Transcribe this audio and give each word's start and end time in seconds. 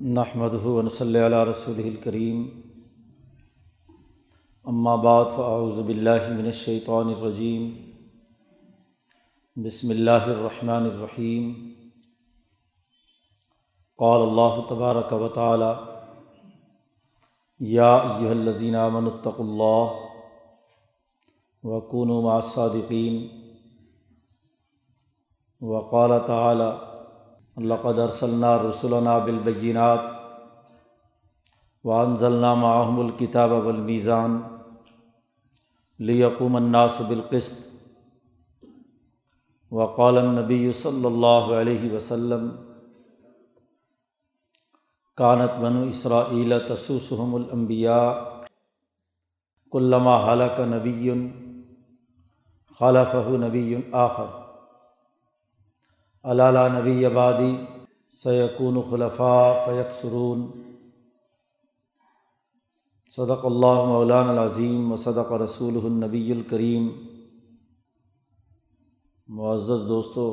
نحمد 0.00 0.54
صلی 0.92 1.18
علیہ 1.18 1.44
رسول 1.46 1.78
الکریم 1.80 2.42
بعد 5.02 5.24
فاعوذ 5.36 5.78
باللہ 5.80 6.28
من 6.30 6.44
الشیطان 6.44 7.08
الرجیم 7.08 7.70
بسم 9.56 9.90
اللہ 9.90 10.26
الرحمن 10.26 10.84
الرحیم 10.84 11.46
قال 13.98 14.22
اللہ 14.22 14.60
تبارک 14.68 15.12
و 15.12 15.28
تعالی 15.34 15.72
یا 17.60 17.92
ایہا 17.94 18.30
الذین 18.30 18.76
آمنوا 18.76 19.12
اتقوا 19.12 19.46
اللہ 19.46 19.96
وکونوا 21.64 22.20
مع 22.22 22.34
الصادقین 22.34 23.16
وقال 25.62 26.18
تعالی 26.26 26.70
لقد 27.56 27.98
ارسلنا 27.98 28.56
رسولنا 28.58 29.18
بالبینات 29.18 30.00
وانزلنا 31.84 32.54
معهم 32.56 33.00
الكتاب 33.00 33.50
والمیزان 33.66 34.36
لیقوم 36.00 36.56
الناس 36.56 37.00
بالقسط 37.02 37.64
وقال 39.72 40.18
النبی 40.18 40.72
صلی 40.74 41.04
اللہ 41.06 41.52
علیہ 41.60 41.92
وسلم 41.92 42.48
کانت 45.18 45.58
بنو 45.60 45.82
اسرائیل 45.88 46.58
تسوسهم 46.68 47.34
الانبیاء 47.34 48.12
كلما 49.72 50.16
حلق 50.24 50.60
نبی 50.70 51.12
خلفہ 52.80 53.28
نبی 53.38 53.76
آخر 54.00 54.45
علالہ 56.30 56.78
نبی 56.78 57.06
آبادی 57.06 57.56
سیقون 58.22 58.82
خلفاء 58.90 59.66
فیق 59.66 60.02
سرون 60.02 60.46
صدق 63.16 63.46
اللہ 63.46 63.84
مولان 63.84 64.28
العظیم 64.28 64.92
و 64.92 64.96
صدق 64.96 65.32
رسول 65.32 65.76
النبی 65.84 66.32
الکریم۔ 66.32 66.88
معزز 69.28 69.88
دوستو، 69.88 70.26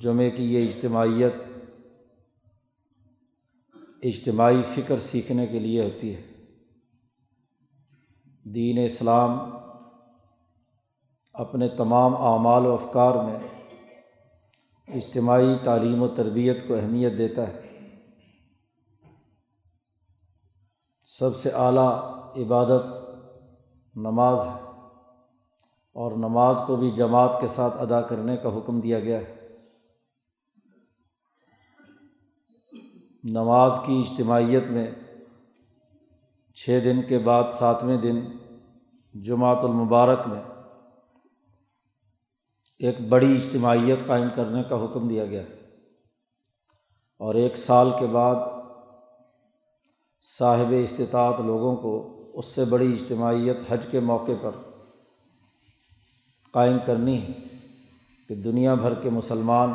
جمعے 0.00 0.30
کی 0.30 0.54
یہ 0.54 0.68
اجتماعیت 0.68 1.34
اجتماعی 4.02 4.62
فکر 4.74 4.98
سیکھنے 4.98 5.46
کے 5.46 5.58
لیے 5.58 5.84
ہوتی 5.84 6.14
ہے۔ 6.14 6.22
دین 8.44 8.84
اسلام 8.84 9.38
اپنے 11.32 11.68
تمام 11.68 12.16
اعمال 12.16 12.66
و 12.66 12.74
افکار 12.74 13.14
میں 13.14 13.38
اجتماعی 14.88 15.56
تعلیم 15.64 16.02
و 16.02 16.08
تربیت 16.08 16.68
کو 16.68 16.74
اہمیت 16.74 17.18
دیتا 17.18 17.48
ہے۔ 17.48 17.60
سب 21.04 21.36
سے 21.36 21.50
اعلیٰ 21.50 21.98
عبادت 22.36 22.84
نماز 23.96 24.38
ہے 24.46 24.70
اور 25.92 26.12
نماز 26.12 26.56
کو 26.66 26.76
بھی 26.76 26.90
جماعت 26.90 27.36
کے 27.40 27.46
ساتھ 27.46 27.74
ادا 27.76 28.00
کرنے 28.00 28.36
کا 28.36 28.58
حکم 28.58 28.80
دیا 28.80 29.00
گیا 29.00 29.20
ہے۔ 29.20 29.34
نماز 33.24 33.80
کی 33.86 34.04
اجتماعیت 34.06 34.64
میں 34.70 34.90
چھ 36.54 36.80
دن 36.84 37.02
کے 37.02 37.18
بعد 37.18 37.44
ساتویں 37.50 37.96
دن 37.96 38.20
جماعت 39.14 39.58
المبارک 39.62 40.26
میں 40.26 40.42
ایک 42.84 43.00
بڑی 43.08 43.34
اجتماعیت 43.36 44.06
قائم 44.06 44.28
کرنے 44.34 44.62
کا 44.68 44.84
حکم 44.84 45.08
دیا 45.08 45.24
گیا 45.24 45.42
ہے 45.42 45.54
اور 47.18 47.34
ایک 47.34 47.56
سال 47.56 47.90
کے 47.98 48.06
بعد 48.06 48.34
صاحب 50.38 50.74
استطاعت 50.84 51.40
لوگوں 51.40 51.76
کو 51.76 51.94
اس 52.34 52.46
سے 52.46 52.64
بڑی 52.64 52.92
اجتماعیت 52.92 53.56
حج 53.68 53.86
کے 53.90 54.00
موقع 54.00 54.32
پر 54.42 54.50
قائم 56.50 56.76
کرنی 56.86 57.22
ہے 57.22 57.32
کہ 58.28 58.34
دنیا 58.34 58.74
بھر 58.74 58.94
کے 58.94 59.10
مسلمان 59.10 59.72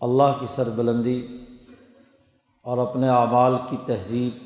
اللہ 0.00 0.38
کی 0.40 0.46
سربلندی 0.54 1.26
اور 2.62 2.78
اپنے 2.78 3.08
اعمال 3.08 3.54
کی 3.70 3.76
تہذیب 3.86 4.44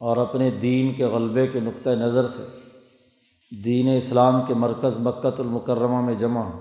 اور 0.00 0.16
اپنے 0.16 0.50
دین 0.50 0.92
کے 0.94 1.06
غلبے 1.06 1.46
کے 1.46 1.60
نقطۂ 1.60 1.90
نظر 1.90 2.28
سے 2.28 2.42
دین 3.50 3.96
اسلام 3.96 4.42
کے 4.46 4.54
مرکز 4.54 4.98
مکت 4.98 5.40
المکرمہ 5.40 6.00
میں 6.00 6.14
جمع 6.14 6.40
ہوں۔ 6.40 6.60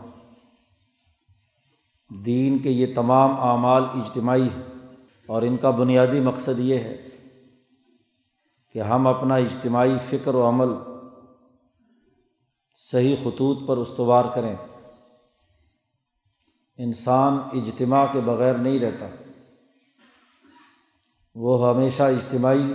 دین 2.25 2.59
کے 2.59 2.69
یہ 2.69 2.95
تمام 2.95 3.39
اعمال 3.39 3.83
اجتماعی 3.83 4.43
ہیں 4.43 4.63
اور 5.27 5.41
ان 5.41 5.57
کا 5.57 5.69
بنیادی 5.69 6.19
مقصد 6.19 6.59
یہ 6.59 6.79
ہے 6.79 7.09
کہ 8.73 8.81
ہم 8.81 9.07
اپنا 9.07 9.35
اجتماعی 9.35 9.97
فکر 10.09 10.35
و 10.35 10.49
عمل 10.49 10.67
صحیح 12.73 13.15
خطوط 13.23 13.67
پر 13.67 13.77
استوار 13.77 14.25
کریں۔ 14.35 14.55
انسان 16.77 17.39
اجتماع 17.53 18.05
کے 18.11 18.19
بغیر 18.19 18.53
نہیں 18.53 18.79
رہتا۔ 18.79 19.07
وہ 21.35 21.69
ہمیشہ 21.69 22.03
اجتماعی 22.03 22.73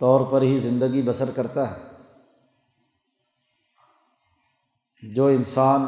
طور 0.00 0.20
پر 0.30 0.42
ہی 0.42 0.58
زندگی 0.58 1.02
بسر 1.02 1.30
کرتا 1.30 1.70
ہے۔ 1.70 1.89
جو 5.02 5.26
انسان 5.26 5.84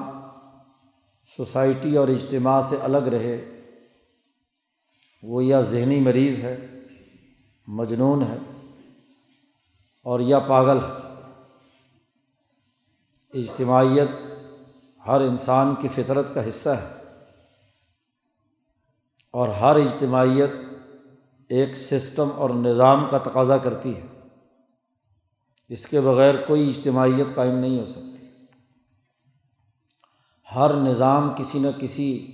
سوسائٹی 1.36 1.96
اور 1.96 2.08
اجتماع 2.08 2.62
سے 2.62 2.76
الگ 2.76 2.98
رہے، 2.98 3.60
وہ 5.22 5.44
یا 5.44 5.60
ذہنی 5.60 6.00
مریض 6.00 6.44
ہے، 6.44 6.66
مجنون 7.66 8.22
ہے 8.22 8.36
اور 10.04 10.20
یا 10.20 10.38
پاگل 10.38 10.76
ہے۔ 10.76 11.02
اجتماعیت 13.40 14.08
ہر 15.06 15.20
انسان 15.20 15.74
کی 15.74 15.88
فطرت 15.88 16.34
کا 16.34 16.48
حصہ 16.48 16.68
ہے 16.68 16.88
اور 19.32 19.48
ہر 19.48 19.76
اجتماعیت 19.76 20.50
ایک 21.48 21.76
سسٹم 21.76 22.28
اور 22.36 22.50
نظام 22.50 23.06
کا 23.10 23.18
تقاضا 23.18 23.58
کرتی 23.58 23.96
ہے۔ 23.96 24.28
اس 25.68 25.86
کے 25.86 26.00
بغیر 26.00 26.34
کوئی 26.46 26.68
اجتماعیت 26.68 27.34
قائم 27.34 27.58
نہیں 27.58 27.80
ہو 27.80 27.86
سکتی۔ 27.86 28.11
ہر 30.54 30.74
نظام 30.74 31.32
کسی 31.38 31.58
نہ 31.58 31.66
کسی 31.78 32.26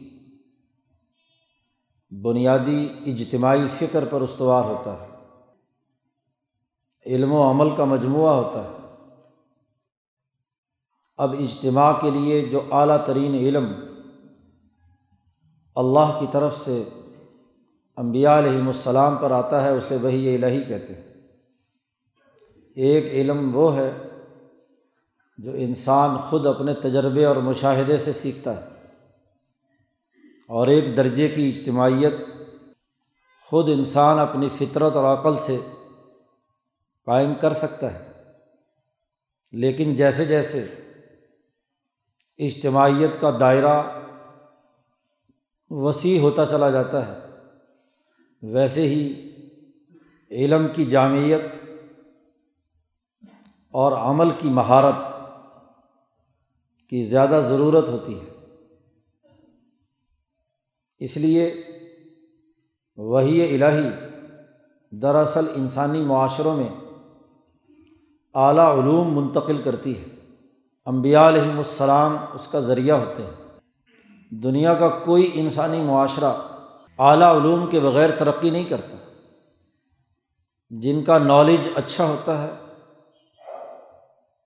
بنیادی 2.22 2.88
اجتماعی 3.06 3.62
فکر 3.78 4.04
پر 4.04 4.20
استوار 4.20 4.64
ہوتا 4.64 5.02
ہے۔ 5.02 5.08
علم 7.06 7.32
و 7.32 7.50
عمل 7.50 7.76
کا 7.76 7.84
مجموعہ 7.84 8.34
ہوتا 8.34 8.64
ہے۔ 8.64 8.94
اب 11.16 11.32
اجتماع 11.32 11.92
کے 12.00 12.10
لیے 12.10 12.40
جو 12.40 12.74
اعلیٰ 12.74 13.06
ترین 13.06 13.34
علم 13.34 13.72
اللہ 15.74 16.16
کی 16.20 16.26
طرف 16.32 16.58
سے 16.58 16.82
امبیا 17.96 18.38
علیہم 18.38 18.66
السلام 18.66 19.16
پر 19.16 19.30
آتا 19.30 19.62
ہے، 19.62 19.70
اسے 19.70 19.96
وہی 19.96 20.34
الہی 20.34 20.62
کہتے 20.62 20.94
ہیں۔ 20.94 21.08
ایک 22.74 23.04
علم 23.04 23.56
وہ 23.56 23.76
ہے 23.76 24.07
جو 25.38 25.52
انسان 25.52 26.16
خود 26.16 26.46
اپنے 26.46 26.74
تجربے 26.74 27.24
اور 27.24 27.36
مشاہدے 27.36 27.98
سے 27.98 28.12
سیکھتا 28.12 28.60
ہے 28.60 28.66
اور 30.48 30.66
ایک 30.66 30.96
درجے 30.96 31.28
کی 31.28 31.48
اجتماعیت 31.48 32.12
خود 33.46 33.68
انسان 33.68 34.18
اپنی 34.18 34.48
فطرت 34.48 34.96
اور 34.96 35.18
عقل 35.18 35.38
سے 35.38 35.56
قائم 37.06 37.34
کر 37.34 37.52
سکتا 37.52 37.92
ہے۔ 37.92 38.12
لیکن 39.52 39.94
جیسے 39.94 40.24
جیسے 40.24 40.66
اجتماعیت 42.38 43.10
کا 43.20 43.36
دائرہ 43.40 43.82
وسیع 45.70 46.20
ہوتا 46.20 46.46
چلا 46.46 46.70
جاتا 46.70 47.06
ہے، 47.06 47.18
ویسے 48.42 48.82
ہی 48.82 49.30
علم 50.30 50.66
کی 50.72 50.84
جامعیت 50.84 51.40
اور 53.70 53.92
عمل 53.92 54.30
کی 54.30 54.48
مہارت 54.48 55.07
کی 56.88 57.04
زیادہ 57.04 57.40
ضرورت 57.48 57.88
ہوتی 57.88 58.20
ہے۔ 58.20 58.24
اس 60.98 61.16
لیے 61.16 61.54
وہی 62.96 63.62
الہی 63.62 63.88
دراصل 64.90 65.46
انسانی 65.54 66.00
معاشروں 66.00 66.56
میں 66.56 66.68
اعلیٰ 68.34 68.78
علوم 68.78 69.20
منتقل 69.20 69.62
کرتی 69.62 69.98
ہے۔ 69.98 70.04
امبیا 70.86 71.28
علیہم 71.28 71.56
السلام 71.56 72.16
اس 72.34 72.46
کا 72.46 72.60
ذریعہ 72.60 72.96
ہوتے 72.96 73.22
ہیں۔ 73.22 73.60
دنیا 74.30 74.74
کا 74.74 74.88
کوئی 74.88 75.30
انسانی 75.34 75.80
معاشرہ 75.80 76.32
اعلیٰ 76.98 77.40
علوم 77.40 77.70
کے 77.70 77.80
بغیر 77.80 78.10
ترقی 78.10 78.50
نہیں 78.50 78.64
کرتا۔ 78.64 78.96
جن 80.70 81.04
کا 81.04 81.18
نالج 81.18 81.68
اچھا 81.74 82.04
ہوتا 82.04 82.42
ہے 82.42 82.67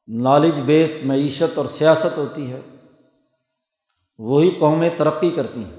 نالج 0.06 0.60
بیسڈ 0.60 1.06
معیشت 1.06 1.58
اور 1.58 1.66
سیاست 1.66 2.18
ہوتی 2.18 2.52
ہے، 2.52 2.60
وہی 4.18 4.50
قومیں 4.50 4.90
ترقی 4.96 5.30
کرتی 5.30 5.64
ہیں۔ 5.64 5.76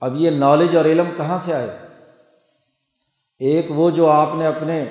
اب 0.00 0.16
یہ 0.16 0.30
نالج 0.30 0.76
اور 0.76 0.84
علم 0.84 1.10
کہاں 1.16 1.38
سے 1.38 1.54
آئے؟ 1.54 1.78
ایک 3.38 3.66
وہ 3.68 3.90
جو 3.90 4.10
آپ 4.10 4.28
نے 4.34 4.46
اپنے 4.46 4.84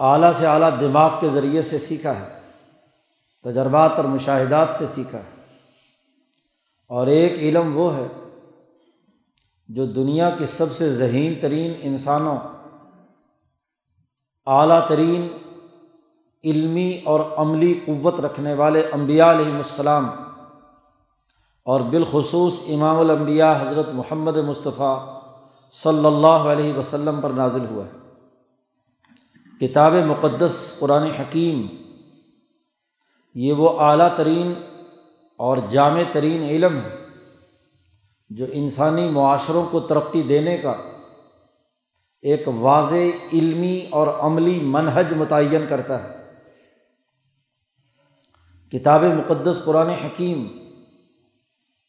اعلیٰ 0.00 0.32
سے 0.38 0.46
اعلیٰ 0.46 0.80
دماغ 0.80 1.20
کے 1.20 1.28
ذریعے 1.28 1.62
سے 1.62 1.78
سیکھا 1.78 2.20
ہے، 2.20 2.40
تجربات 3.44 3.92
اور 3.96 4.04
مشاہدات 4.04 4.68
سے 4.78 4.84
سیکھا 4.94 5.18
ہے۔ 5.18 5.44
اور 6.88 7.06
ایک 7.06 7.32
علم 7.32 7.76
وہ 7.76 7.96
ہے 7.96 8.06
جو 9.68 9.86
دنیا 9.86 10.30
کی 10.30 10.46
سب 10.46 10.76
سے 10.76 10.90
ذہین 10.90 11.34
ترین 11.40 11.72
انسانوں، 11.82 12.38
اعلیٰ 14.46 14.88
ترین 14.88 15.28
علمی 16.44 17.00
اور 17.04 17.20
عملی 17.36 17.80
قوت 17.84 18.20
رکھنے 18.20 18.54
والے 18.54 18.82
امبیا 18.92 19.30
علیہم 19.30 19.56
السلام 19.56 20.10
اور 21.62 21.80
بالخصوص 21.80 22.60
امام 22.68 22.98
الانبیاء 22.98 23.52
حضرت 23.60 23.88
محمد 23.92 24.36
مصطفیٰ 24.36 25.22
صلی 25.72 26.06
اللہ 26.06 26.46
علیہ 26.52 26.74
وسلم 26.74 27.20
پر 27.20 27.30
نازل 27.30 27.66
ہوا 27.70 27.84
ہے۔ 27.84 27.98
کتاب 29.60 29.94
مقدس 29.94 30.74
قرآن 30.78 31.02
حکیم، 31.02 31.66
یہ 33.34 33.52
وہ 33.52 33.80
اعلیٰ 33.80 34.16
ترین 34.16 34.52
اور 35.36 35.56
جامع 35.68 36.02
ترین 36.12 36.42
علم 36.42 36.76
ہے 36.76 36.96
جو 38.30 38.46
انسانی 38.52 39.08
معاشروں 39.08 39.66
کو 39.70 39.80
ترقی 39.80 40.22
دینے 40.22 40.56
کا 40.58 40.74
ایک 42.22 42.48
واضح 42.48 43.28
علمی 43.32 43.86
اور 43.90 44.06
عملی 44.06 44.60
منہج 44.62 45.12
متعین 45.12 45.64
کرتا 45.68 46.02
ہے۔ 46.02 46.19
کتاب 48.72 49.04
مقدس 49.04 49.60
قرآن 49.64 49.88
حکیم 49.88 50.46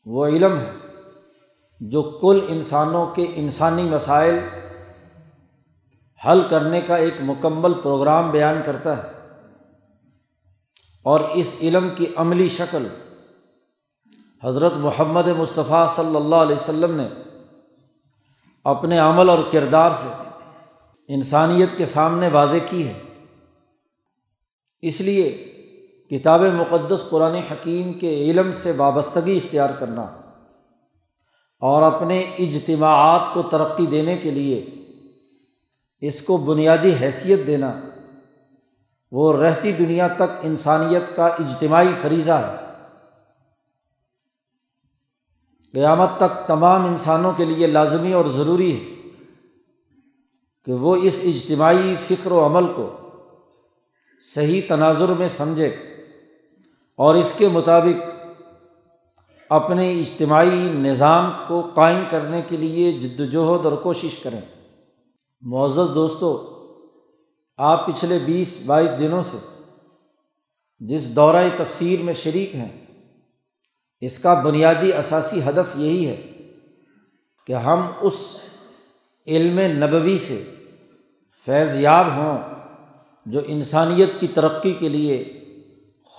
وہ 0.05 0.25
علم 0.25 0.57
ہے 0.57 0.71
جو 1.79 2.01
کل 2.01 2.45
انسانوں 2.49 3.05
کے 3.15 3.27
انسانی 3.35 3.83
مسائل 3.83 4.39
حل 6.27 6.41
کرنے 6.49 6.81
کا 6.81 6.95
ایک 6.95 7.13
مکمل 7.19 7.73
پروگرام 7.73 8.31
بیان 8.31 8.61
کرتا 8.65 8.97
ہے 8.97 9.01
اور 11.03 11.19
اس 11.19 11.55
علم 11.61 11.89
کی 11.97 12.05
عملی 12.15 12.49
شکل 12.49 12.87
حضرت 14.43 14.73
محمد 14.75 15.27
مصطفیٰ 15.27 15.89
صلی 15.89 16.15
اللہ 16.15 16.35
علیہ 16.35 16.55
وسلم 16.55 16.95
نے 16.95 17.07
اپنے 18.63 18.97
عمل 18.97 19.29
اور 19.29 19.39
کردار 19.51 19.91
سے 19.91 20.07
انسانیت 21.07 21.69
کے 21.77 21.85
سامنے 21.85 22.27
واضح 22.27 22.55
کی 22.65 22.87
ہے۔ 22.87 22.93
اس 24.81 25.01
لیے 25.01 25.50
کتاب 26.11 26.41
مقدس 26.41 27.03
قرآن 27.09 27.35
حکیم 27.35 27.93
کے 27.93 28.23
علم 28.23 28.51
سے 28.53 28.71
وابستگی 28.71 29.37
اختیار 29.37 29.69
کرنا 29.69 30.01
اور 31.59 31.83
اپنے 31.83 32.19
اجتماعات 32.19 33.33
کو 33.33 33.41
ترقی 33.41 33.85
دینے 33.85 34.17
کے 34.17 34.31
لیے 34.31 34.65
اس 36.01 36.21
کو 36.21 36.37
بنیادی 36.37 36.93
حیثیت 37.01 37.47
دینا، 37.47 37.79
وہ 39.11 39.37
رہتی 39.37 39.71
دنیا 39.71 40.07
تک 40.07 40.31
انسانیت 40.41 41.15
کا 41.15 41.25
اجتماعی 41.25 41.93
فریضہ 42.01 42.31
ہے۔ 42.31 42.55
قیامت 45.73 46.09
تک 46.17 46.47
تمام 46.47 46.85
انسانوں 46.85 47.31
کے 47.37 47.45
لیے 47.45 47.67
لازمی 47.67 48.13
اور 48.13 48.25
ضروری 48.25 48.75
ہے 48.75 49.09
کہ 50.65 50.73
وہ 50.73 50.95
اس 50.95 51.19
اجتماعی 51.23 51.95
فکر 52.07 52.31
و 52.31 52.45
عمل 52.45 52.73
کو 52.73 52.97
صحیح 54.35 54.61
تناظر 54.67 55.09
میں 55.09 55.27
سمجھے۔ 55.27 55.90
اور 56.95 57.15
اس 57.15 57.33
کے 57.37 57.47
مطابق 57.47 58.09
اپنے 59.49 59.99
اجتماعی 59.99 60.69
نظام 60.73 61.31
کو 61.47 61.61
قائم 61.73 62.03
کرنے 62.09 62.41
کے 62.47 62.57
لیے 62.57 62.91
جد 62.91 63.19
وجہد 63.19 63.65
اور 63.65 63.73
کوشش 63.73 64.17
کریں۔ 64.17 64.41
معزز 65.41 65.95
دوستوں 65.95 66.51
آپ 67.57 67.87
پچھلے 67.87 68.19
بیس 68.25 68.57
بائیس 68.65 68.99
دنوں 68.99 69.23
سے 69.23 69.37
جس 70.79 71.15
دورۂ 71.15 71.45
تفسیر 71.57 72.01
میں 72.01 72.13
شریک 72.13 72.55
ہیں، 72.55 72.85
اس 74.01 74.19
کا 74.19 74.33
بنیادی 74.33 74.93
اثاثی 74.93 75.41
ہدف 75.41 75.75
یہی 75.75 76.07
ہے 76.07 76.21
کہ 77.47 77.53
ہم 77.53 77.81
اس 78.01 78.37
علم 79.27 79.59
نبوی 79.59 80.17
سے 80.17 80.43
فیض 81.45 81.79
یاب 81.79 82.07
ہوں 82.07 82.37
جو 83.25 83.39
انسانیت 83.45 84.19
کی 84.19 84.27
ترقی 84.27 84.73
کے 84.73 84.89
لیے 84.89 85.40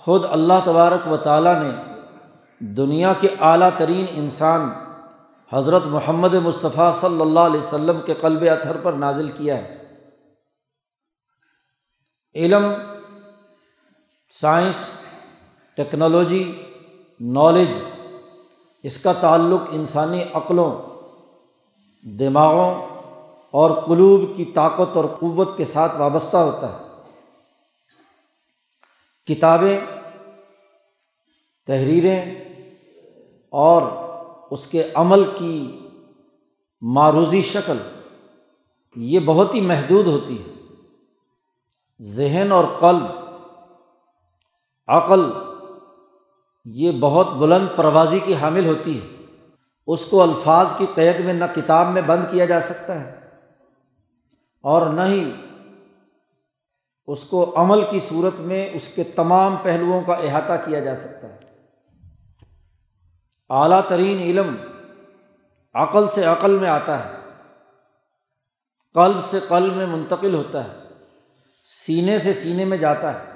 خود 0.05 0.25
اللہ 0.31 0.53
تبارک 0.65 1.11
و 1.11 1.17
تعالیٰ 1.17 1.63
نے 1.63 1.69
دنیا 2.59 3.13
کے 3.19 3.27
اعلیٰ 3.39 3.69
ترین 3.77 4.05
انسان 4.11 4.69
حضرت 5.53 5.85
محمد 5.85 6.33
مصطفیٰ 6.33 6.93
صلی 6.93 7.21
اللہ 7.21 7.39
علیہ 7.39 7.61
وسلم 7.61 7.99
کے 8.05 8.13
قلب 8.13 8.43
اتھر 8.51 8.77
پر 8.77 8.93
نازل 8.93 9.29
کیا 9.29 9.57
ہے۔ 9.57 9.83
علم، 12.35 12.65
سائنس، 14.29 14.75
ٹیکنالوجی، 15.75 16.63
نالج، 17.19 17.69
اس 18.83 18.97
کا 18.97 19.13
تعلق 19.13 19.61
انسانی 19.71 20.23
عقلوں، 20.33 20.81
دماغوں 22.19 22.75
اور 23.51 23.71
قلوب 23.85 24.35
کی 24.35 24.45
طاقت 24.45 24.97
اور 24.97 25.05
قوت 25.19 25.57
کے 25.57 25.65
ساتھ 25.65 25.97
وابستہ 25.97 26.37
ہوتا 26.37 26.73
ہے۔ 26.73 26.77
کتابیں 29.25 29.79
تحریریں 31.67 32.35
اور 33.49 33.81
اس 34.51 34.67
کے 34.67 34.89
عمل 34.93 35.23
کی 35.35 35.87
معروضی 36.81 37.41
شکل، 37.41 37.77
یہ 38.95 39.19
بہت 39.19 39.55
ہی 39.55 39.61
محدود 39.61 40.07
ہوتی 40.07 40.37
ہے۔ 40.39 40.53
ذہن 41.99 42.51
اور 42.51 42.65
قلب، 42.79 43.05
عقل، 44.87 45.21
یہ 46.65 46.91
بہت 46.91 47.29
بلند 47.29 47.67
پروازی 47.75 48.19
کی 48.25 48.35
حامل 48.35 48.65
ہوتی 48.65 48.99
ہے۔ 49.01 49.07
اس 49.87 50.05
کو 50.05 50.23
الفاظ 50.23 50.67
کی 50.77 50.85
قید 50.95 51.19
میں 51.19 51.33
نہ 51.33 51.45
کتاب 51.55 51.87
میں 51.87 52.01
بند 52.01 52.25
کیا 52.31 52.45
جا 52.45 52.61
سکتا 52.61 52.99
ہے 52.99 53.19
اور 54.61 54.87
نہ 54.87 55.01
ہی 55.01 55.31
اس 57.07 57.23
کو 57.23 57.53
عمل 57.55 57.81
کی 57.89 57.99
صورت 57.99 58.39
میں 58.39 58.69
اس 58.73 58.87
کے 58.87 59.03
تمام 59.03 59.55
پہلوؤں 59.63 60.01
کا 60.01 60.13
احاطہ 60.13 60.53
کیا 60.65 60.79
جا 60.79 60.95
سکتا 60.95 61.33
ہے۔ 61.33 61.42
اعلیٰ 63.49 63.81
ترین 63.87 64.19
علم 64.19 64.55
عقل 65.75 66.07
سے 66.07 66.23
عقل 66.25 66.57
میں 66.57 66.69
آتا 66.69 67.03
ہے، 67.03 67.11
قلب 68.95 69.23
سے 69.23 69.39
قلب 69.47 69.75
میں 69.75 69.87
منتقل 69.87 70.33
ہوتا 70.33 70.63
ہے، 70.63 70.73
سینے 71.65 72.17
سے 72.19 72.33
سینے 72.33 72.65
میں 72.65 72.77
جاتا 72.77 73.13
ہے۔ 73.13 73.31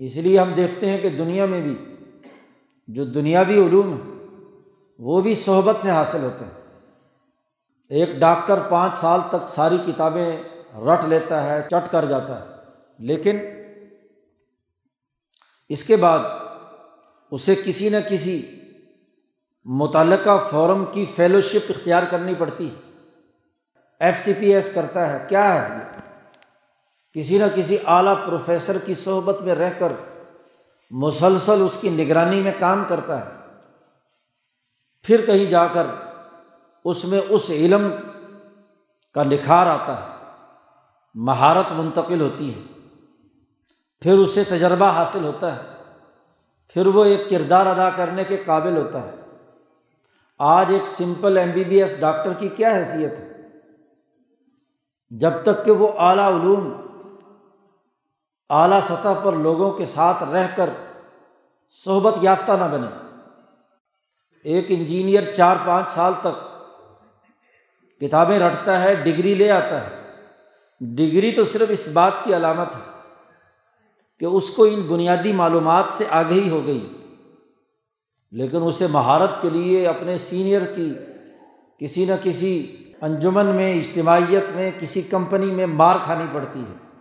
اس 0.00 0.16
لیے 0.16 0.38
ہم 0.38 0.52
دیکھتے 0.52 0.90
ہیں 0.90 0.98
کہ 0.98 1.08
دنیا 1.08 1.46
میں 1.46 1.60
بھی 1.60 1.74
جو 2.88 3.04
دنیاوی 3.04 3.58
علوم 3.66 3.92
ہے 3.92 4.10
وہ 4.98 5.20
بھی 5.20 5.34
صحبت 5.34 5.76
سے 5.82 5.90
حاصل 5.90 6.22
ہوتے 6.22 6.44
ہیں۔ 6.44 6.60
ایک 7.90 8.08
ڈاکٹر 8.16 8.60
پانچ 8.70 8.96
سال 8.96 9.20
تک 9.28 9.48
ساری 9.48 9.76
کتابیں 9.86 10.42
رٹ 10.86 11.04
لیتا 11.04 11.42
ہے، 11.46 11.60
چٹ 11.62 11.90
کر 11.90 12.04
جاتا 12.04 12.40
ہے، 12.40 12.46
لیکن 12.98 13.38
اس 15.68 15.84
کے 15.84 15.96
بعد 15.96 16.18
اسے 17.32 17.54
کسی 17.64 17.88
نہ 17.88 17.96
کسی 18.08 18.40
متعلقہ 19.64 20.48
فورم 20.50 20.84
کی 20.84 21.06
فیلوشپ 21.16 21.66
اختیار 21.68 22.02
کرنی 22.10 22.34
پڑتی 22.38 22.74
ایف 24.00 24.24
سی 24.24 24.32
پی 24.32 24.54
ایس 24.54 24.70
کرتا 24.74 25.12
ہے، 25.12 25.26
کیا 25.28 25.68
ہے؟ 25.68 25.78
یہ 27.14 27.22
کسی 27.22 27.38
نہ 27.38 27.44
کسی 27.54 27.76
اعلیٰ 27.86 28.14
پروفیسر 28.26 28.78
کی 28.78 28.94
صحبت 28.94 29.42
میں 29.42 29.54
رہ 29.54 29.70
کر 29.78 29.92
مسلسل 30.90 31.62
اس 31.62 31.78
کی 31.80 31.90
نگرانی 31.90 32.40
میں 32.40 32.52
کام 32.58 32.84
کرتا 32.88 33.20
ہے۔ 33.20 33.30
پھر 35.02 35.26
کہیں 35.26 35.44
جا 35.44 35.66
کر 35.66 35.86
اس 36.84 37.04
میں 37.04 37.20
اس 37.28 37.50
علم 37.50 37.88
کا 39.14 39.22
نکھار 39.22 39.66
آتا 39.66 40.00
ہے، 40.00 40.06
مہارت 41.14 41.72
منتقل 41.72 42.20
ہوتی 42.20 42.54
ہے۔ 42.54 42.60
پھر 44.00 44.18
اسے 44.18 44.44
تجربہ 44.44 44.86
حاصل 44.86 45.24
ہوتا 45.24 45.56
ہے، 45.56 45.62
پھر 46.68 46.86
وہ 46.86 47.04
ایک 47.04 47.30
کردار 47.30 47.66
ادا 47.66 47.90
کرنے 47.90 48.24
کے 48.24 48.36
قابل 48.36 48.76
ہوتا 48.76 49.02
ہے۔ 49.02 49.21
آج 50.38 50.66
ایک 50.68 50.82
simple 50.86 51.36
M 51.36 51.50
B 51.50 51.64
B 51.64 51.82
S 51.82 52.00
doctor 52.00 52.32
کی 52.32 52.48
کیا 52.48 52.76
حیثیت 52.76 53.12
ہے؟ 53.12 53.32
جب 55.10 55.30
تک 55.42 55.64
کہ 55.64 55.70
وہ 55.70 55.92
اعلیٰ 55.98 56.32
علوم، 56.32 56.72
اعلیٰ 58.50 58.80
سطح 58.80 59.08
پر 59.24 59.32
لوگوں 59.32 59.70
کے 59.70 59.84
ساتھ 59.84 60.22
رہ 60.22 60.46
کر 60.56 60.70
صحبت 61.84 62.14
یافتہ 62.20 62.52
نہ 62.52 62.64
بنے۔ 62.72 62.86
ایک 64.44 64.66
انجینئر 64.68 65.32
چار 65.32 65.56
پانچ 65.66 65.88
سال 65.88 66.12
تک 66.20 66.52
کتابیں 68.00 68.38
رٹتا 68.38 68.82
ہے، 68.82 68.94
ڈگری 68.94 69.34
لے 69.34 69.50
آتا 69.50 69.86
ہے۔ 69.86 70.02
ڈگری 70.80 71.32
تو 71.32 71.44
صرف 71.44 71.68
اس 71.68 71.88
بات 71.88 72.12
کی 72.24 72.36
علامت 72.36 72.68
ہے 72.76 73.10
کہ 74.20 74.24
اس 74.24 74.50
کو 74.50 74.64
ان 74.64 74.80
بنیادی 74.80 75.32
معلومات 75.32 75.84
سے 75.88 76.04
آگہی 76.10 76.50
ہو 76.50 76.66
گئی۔ 76.66 77.01
لیکن 78.32 78.58
اسے 78.62 78.86
مہارت 78.86 79.42
کے 79.42 79.50
لیے 79.50 79.86
اپنے 79.86 80.18
سینئر 80.18 80.64
کی 80.64 80.94
کسی 81.78 82.04
نہ 82.04 82.12
کسی 82.22 82.76
انجمن 83.00 83.46
میں، 83.46 83.74
اجتماعیت 83.74 84.44
میں، 84.54 84.70
کسی 84.78 85.02
کمپنی 85.02 85.46
میں 85.46 85.66
مار 85.66 85.96
کھانی 86.04 86.24
پڑتی 86.32 86.60
ہے۔ 86.60 87.00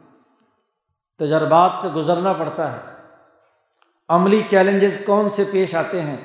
تجربات 1.20 1.72
سے 1.82 1.88
گزرنا 1.96 2.34
پڑتا 2.34 2.72
ہے۔ 2.72 2.78
عملی 4.10 4.42
چیلنجز 4.50 4.98
کون 5.06 5.30
سے 5.30 5.44
پیش 5.52 5.76
آتے 5.76 6.02
ہیں؟ 6.02 6.18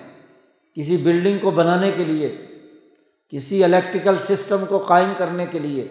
کسی 0.74 0.96
بلڈنگ 0.96 1.38
کو 1.38 1.50
بنانے 1.50 1.90
کے 1.96 2.04
لیے، 2.04 2.46
کسی 3.28 3.64
الیکٹریکل 3.64 4.18
سسٹم 4.18 4.64
کو 4.68 4.78
قائم 4.78 5.12
کرنے 5.16 5.46
کے 5.46 5.58
لیے۔ 5.58 5.88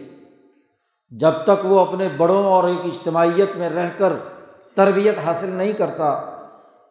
جب 1.09 1.31
تک 1.43 1.65
وہ 1.65 1.79
اپنے 1.79 2.07
بڑوں 2.17 2.45
اور 2.45 2.63
ایک 2.63 2.85
اجتماعیت 2.85 3.57
میں 3.57 3.69
رہ 3.69 3.89
کر 3.97 4.13
تربیت 4.75 5.17
حاصل 5.25 5.49
نہیں 5.49 5.71
کرتا 5.71 6.34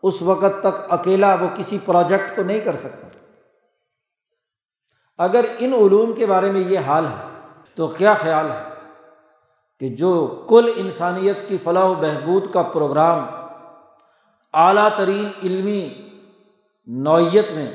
اس 0.05 0.23
وقت 0.23 0.61
تک 0.61 0.93
اکیلا 0.93 1.35
وہ 1.35 1.49
کسی 1.57 1.79
پروجیکٹ 1.85 2.37
کو 2.37 2.43
نہیں 2.43 2.61
کر 2.61 2.77
سکتا۔ 2.77 3.09
اگر 5.19 5.45
ان 5.59 5.73
علوم 5.73 6.13
کے 6.13 6.27
بارے 6.27 6.53
میں 6.53 6.61
یہ 6.61 6.79
حال 6.79 7.07
ہے، 7.07 7.23
تو 7.75 7.87
کیا 7.87 8.15
خیال 8.15 8.51
ہے 8.51 8.63
کہ 9.81 9.89
جو 9.89 10.13
کل 10.49 10.71
انسانیت 10.77 11.49
کی 11.49 11.59
فلاح 11.59 11.85
و 11.85 11.95
بہبود 11.95 12.53
کا 12.53 12.63
پروگرام 12.63 13.25
اعلیٰ 14.55 14.89
ترین 14.97 15.29
علمی 15.43 15.83
نوعیت 16.87 17.53
میں 17.53 17.71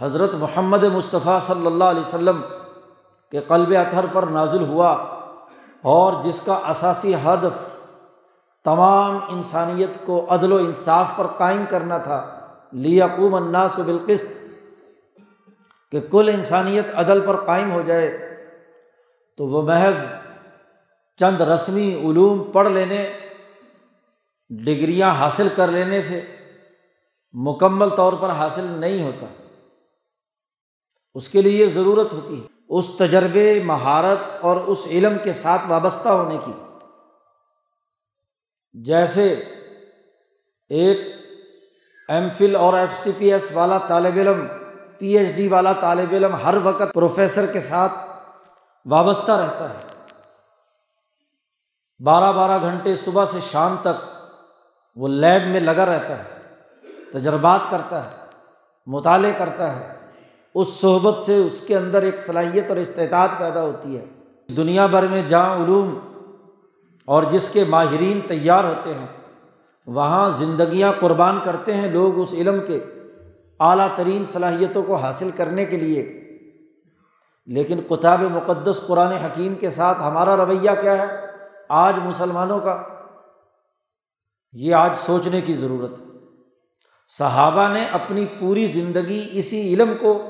حضرت 0.00 0.34
محمد 0.34 0.84
مصطفیٰ 0.84 1.40
صلی 1.40 1.66
اللہ 1.66 1.84
علیہ 1.84 2.00
وسلم 2.00 2.40
کے 3.30 3.40
قلب 3.40 3.70
اطہر 3.70 4.04
پر 4.12 4.22
نازل 4.22 4.62
ہوا 4.68 4.92
اور 5.82 6.22
جس 6.22 6.40
کا 6.44 6.58
اثاثی 6.64 7.14
ہدف 7.14 7.75
تمام 8.66 9.18
انسانیت 9.28 10.06
کو 10.06 10.26
عدل 10.34 10.52
و 10.52 10.56
انصاف 10.56 11.06
پر 11.16 11.26
قائم 11.26 11.64
کرنا 11.68 11.98
تھا۔ 11.98 12.48
لیقوم 12.72 13.34
الناس 13.34 13.78
بالقسط، 13.78 14.32
کہ 15.92 16.00
کل 16.00 16.30
انسانیت 16.34 16.84
عدل 16.94 17.20
پر 17.26 17.44
قائم 17.46 17.72
ہو 17.72 17.82
جائے۔ 17.82 18.36
تو 19.36 19.46
وہ 19.46 19.62
محض 19.62 19.96
چند 21.16 21.40
رسمی 21.40 21.94
علوم 21.94 22.50
پڑھ 22.52 22.68
لینے، 22.68 23.12
ڈگریاں 24.50 25.10
حاصل 25.10 25.48
کر 25.56 25.68
لینے 25.68 26.00
سے 26.00 26.20
مکمل 27.32 27.88
طور 27.88 28.12
پر 28.12 28.28
حاصل 28.28 28.64
نہیں 28.64 29.02
ہوتا۔ 29.02 29.26
اس 31.14 31.28
کے 31.28 31.42
لیے 31.42 31.66
ضرورت 31.66 32.12
ہوتی 32.12 32.42
ہے۔ 32.42 32.46
اس 32.68 32.90
تجربے، 32.98 33.62
مہارت 33.64 34.44
اور 34.44 34.56
اس 34.56 34.86
علم 34.86 35.16
کے 35.24 35.32
ساتھ 35.32 35.62
وابستہ 35.68 36.08
ہونے 36.08 36.38
کی۔ 36.44 36.52
جیسے 38.84 39.44
ایک 40.68 41.00
ایم 42.08 42.28
فل 42.30 42.56
اور 42.56 42.74
ایف 42.74 43.02
سی 43.02 43.12
پی 43.18 43.32
ایس 43.32 43.48
والا 43.52 43.78
طالب 43.78 44.16
علم، 44.16 44.46
پی 44.98 45.18
ایچ 45.18 45.36
ڈی 45.36 45.48
والا 45.48 45.72
طالب 45.72 46.12
علم 46.12 46.34
ہر 46.34 46.54
وقت 46.62 46.94
پروفیسر 46.94 47.46
کے 47.46 47.60
ساتھ 47.60 47.92
وابستہ 48.84 49.32
رہتا 49.32 49.70
ہے۔ 49.70 49.78
بارہ 52.04 52.32
بارہ 52.32 52.62
گھنٹے 52.62 52.96
صبح 52.96 53.24
سے 53.24 53.38
شام 53.40 53.76
تک 53.80 54.04
وہ 54.96 55.08
لیب 55.08 55.48
میں 55.48 55.60
لگا 55.60 55.86
رہتا 55.86 56.18
ہے، 56.18 56.24
تجربات 57.12 57.60
کرتا 57.70 58.04
ہے، 58.04 58.16
مطالعے 58.86 59.32
کرتا 59.38 59.76
ہے۔ 59.76 59.92
اس 60.54 60.68
صحبت 60.68 61.18
سے 61.26 61.36
اس 61.36 61.60
کے 61.66 61.76
اندر 61.76 62.02
ایک 62.02 62.18
صلاحیت 62.18 62.64
اور 62.68 62.76
استعداد 62.76 63.28
پیدا 63.38 63.62
ہوتی 63.62 63.98
ہے۔ 63.98 64.04
دنیا 64.56 64.86
بھر 64.86 65.06
میں 65.06 65.22
جہاں 65.22 65.56
علوم 65.56 66.15
اور 67.06 67.22
جس 67.22 67.48
کے 67.48 67.64
ماہرین 67.64 68.20
تیار 68.26 68.64
ہوتے 68.64 68.94
ہیں، 68.94 69.06
وہاں 69.86 70.30
زندگیاں 70.30 70.92
قربان 71.00 71.40
کرتے 71.44 71.74
ہیں 71.74 71.90
لوگ 71.90 72.18
اس 72.18 72.34
علم 72.34 72.58
کے 72.66 72.84
اعلیٰ 73.60 73.88
ترین 73.94 74.24
صلاحیتوں 74.32 74.82
کو 74.82 74.94
حاصل 74.94 75.30
کرنے 75.36 75.64
کے 75.64 75.76
لیے۔ 75.76 76.22
لیکن 77.46 77.80
کتاب 77.90 78.22
مقدس 78.22 78.80
قرآن 78.86 79.12
حکیم 79.12 79.54
کے 79.54 79.70
ساتھ 79.70 80.00
ہمارا 80.00 80.36
رویہ 80.36 80.70
کیا 80.80 80.98
ہے 80.98 81.06
آج 81.68 81.94
مسلمانوں 82.04 82.60
کا؟ 82.60 82.82
یہ 84.52 84.74
آج 84.74 84.96
سوچنے 84.96 85.40
کی 85.40 85.54
ضرورت 85.54 86.00
ہے۔ 86.00 86.04
صحابہ 87.08 87.68
نے 87.68 87.84
اپنی 87.84 88.26
پوری 88.38 88.66
زندگی 88.66 89.28
اسی 89.32 89.74
علم 89.74 89.92
کو 90.00 90.22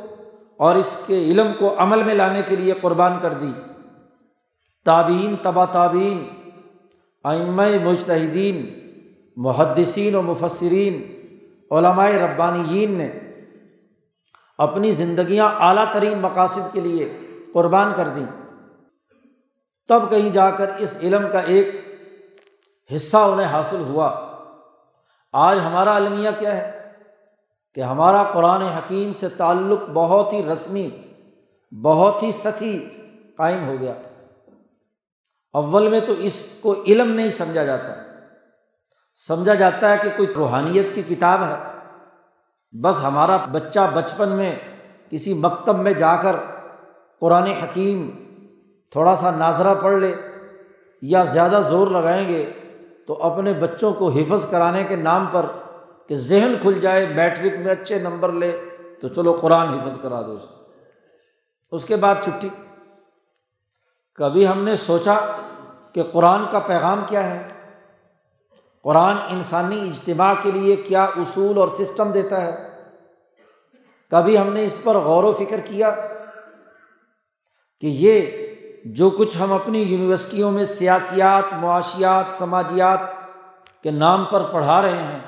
اور 0.56 0.75
اس 0.75 0.97
کے 1.06 1.25
علم 1.25 1.52
کو 1.59 1.75
عمل 1.78 2.02
میں 2.02 2.14
لانے 2.14 2.42
کے 2.42 2.56
لیے 2.56 2.73
قربان 2.73 3.18
کر 3.23 3.33
دی۔ 3.33 3.52
تابعین 4.85 5.37
تبا 5.42 5.64
تابین 5.64 6.28
ائمہ 7.26 7.62
مجتہدین، 7.85 8.78
محدثین 9.37 10.14
و 10.14 10.23
مفسرین 10.23 11.16
علمائے 11.71 12.18
ربانیین 12.18 12.90
نے 12.92 13.12
اپنی 14.59 14.92
زندگیاں 14.92 15.49
اعلیٰ 15.61 15.92
ترین 15.92 16.18
مقاصد 16.18 16.73
کے 16.73 16.80
لیے 16.80 17.21
قربان 17.54 17.92
کر 17.97 18.09
دیں۔ 18.09 18.26
تب 19.88 20.11
کہیں 20.11 20.30
جا 20.30 20.50
کر 20.50 20.71
اس 20.78 20.99
علم 21.02 21.23
کا 21.33 21.40
ایک 21.40 21.68
حصہ 22.97 23.16
انہیں 23.16 23.47
حاصل 23.47 23.80
ہوا۔ 23.80 24.37
آج 25.33 25.59
ہمارا 25.64 25.97
المیہ 25.97 26.30
کیا 26.38 26.56
ہے؟ 26.56 26.92
کہ 27.75 27.80
ہمارا 27.80 28.23
قرآن 28.23 28.62
حکیم 28.62 29.12
سے 29.12 29.28
تعلق 29.28 29.90
بہت 29.95 30.33
ہی 30.33 30.42
رسمی، 30.52 30.90
بہت 31.83 32.23
ہی 32.23 32.33
سخی 32.33 32.87
قائم 33.37 33.68
ہو 33.68 33.76
گیا۔ 33.80 33.95
اول 35.56 35.88
میں 35.88 36.00
تو 36.00 36.12
اس 36.18 36.42
کو 36.60 36.75
علم 36.86 37.10
نہیں 37.10 37.30
سمجھا 37.30 37.64
جاتا۔ 37.64 37.94
سمجھا 39.28 39.54
جاتا 39.54 39.92
ہے 39.92 39.96
کہ 40.02 40.10
کوئی 40.16 40.28
روحانیت 40.36 40.94
کی 40.94 41.02
کتاب 41.02 41.44
ہے۔ 41.44 41.54
بس 42.80 43.00
ہمارا 43.02 43.36
بچہ 43.36 43.80
بچپن 43.94 44.28
میں 44.28 44.56
کسی 45.10 45.34
مکتب 45.34 45.78
میں 45.78 45.92
جا 45.92 46.16
کر 46.16 46.36
قرآن 47.20 47.42
حکیم 47.42 48.10
تھوڑا 48.90 49.16
سا 49.16 49.30
ناظرہ 49.30 49.75
پڑھ 49.75 49.94
لے 49.94 50.14
یا 51.02 51.25
زیادہ 51.25 51.60
زور 51.68 51.88
لگائیں 51.88 52.28
گے 52.28 52.50
تو 53.06 53.22
اپنے 53.22 53.52
بچوں 53.52 53.92
کو 53.92 54.08
حفظ 54.08 54.50
کرانے 54.50 54.84
کے 54.84 54.96
نام 54.96 55.26
پر 55.32 55.46
کہ 56.08 56.14
ذہن 56.14 56.54
کھل 56.62 56.78
جائے، 56.80 57.06
میٹرک 57.06 57.52
میں 57.58 57.72
اچھے 57.72 57.98
نمبر 57.98 58.32
لے 58.32 58.60
تو 59.00 59.08
چلو 59.08 59.38
قرآن 59.40 59.68
حفظ 59.68 59.98
کرا 60.02 60.22
دو 60.22 60.36
اس 61.70 61.84
کے 61.84 61.96
بعد 61.96 62.14
چھٹی۔ 62.25 62.48
کبھی 64.18 64.49
ہم 64.49 64.64
نے 64.64 64.76
سوچا 64.76 65.14
کہ 65.92 66.02
قرآن 66.02 66.44
کا 66.50 66.58
پیغام 66.58 67.04
کیا 67.08 67.30
ہے؟ 67.30 67.49
قرآن 68.82 69.16
انسانی 69.28 69.80
اجتماع 69.80 70.35
کے 70.42 70.50
لیے 70.50 70.76
کیا 70.76 71.04
اصول 71.04 71.58
اور 71.58 71.68
سسٹم 71.68 72.12
دیتا 72.12 72.42
ہے؟ 72.42 72.68
کبھی 74.11 74.38
ہم 74.38 74.52
نے 74.52 74.64
اس 74.64 74.78
پر 74.82 74.94
غور 74.94 75.25
و 75.25 75.32
فکر 75.32 75.61
کیا 75.61 75.90
کہ 77.80 77.87
یہ 77.87 78.30
جو 78.85 79.11
کچھ 79.11 79.38
ہم 79.40 79.52
اپنی 79.52 79.82
یونیورسٹیوں 79.82 80.50
میں 80.50 80.64
سیاسیات، 80.64 81.44
معاشیات، 81.52 82.25
سماجیات 82.38 83.00
کے 83.82 83.90
نام 83.90 84.25
پر 84.25 84.42
پڑھا 84.42 84.82
رہے 84.82 85.02
ہیں، 85.02 85.18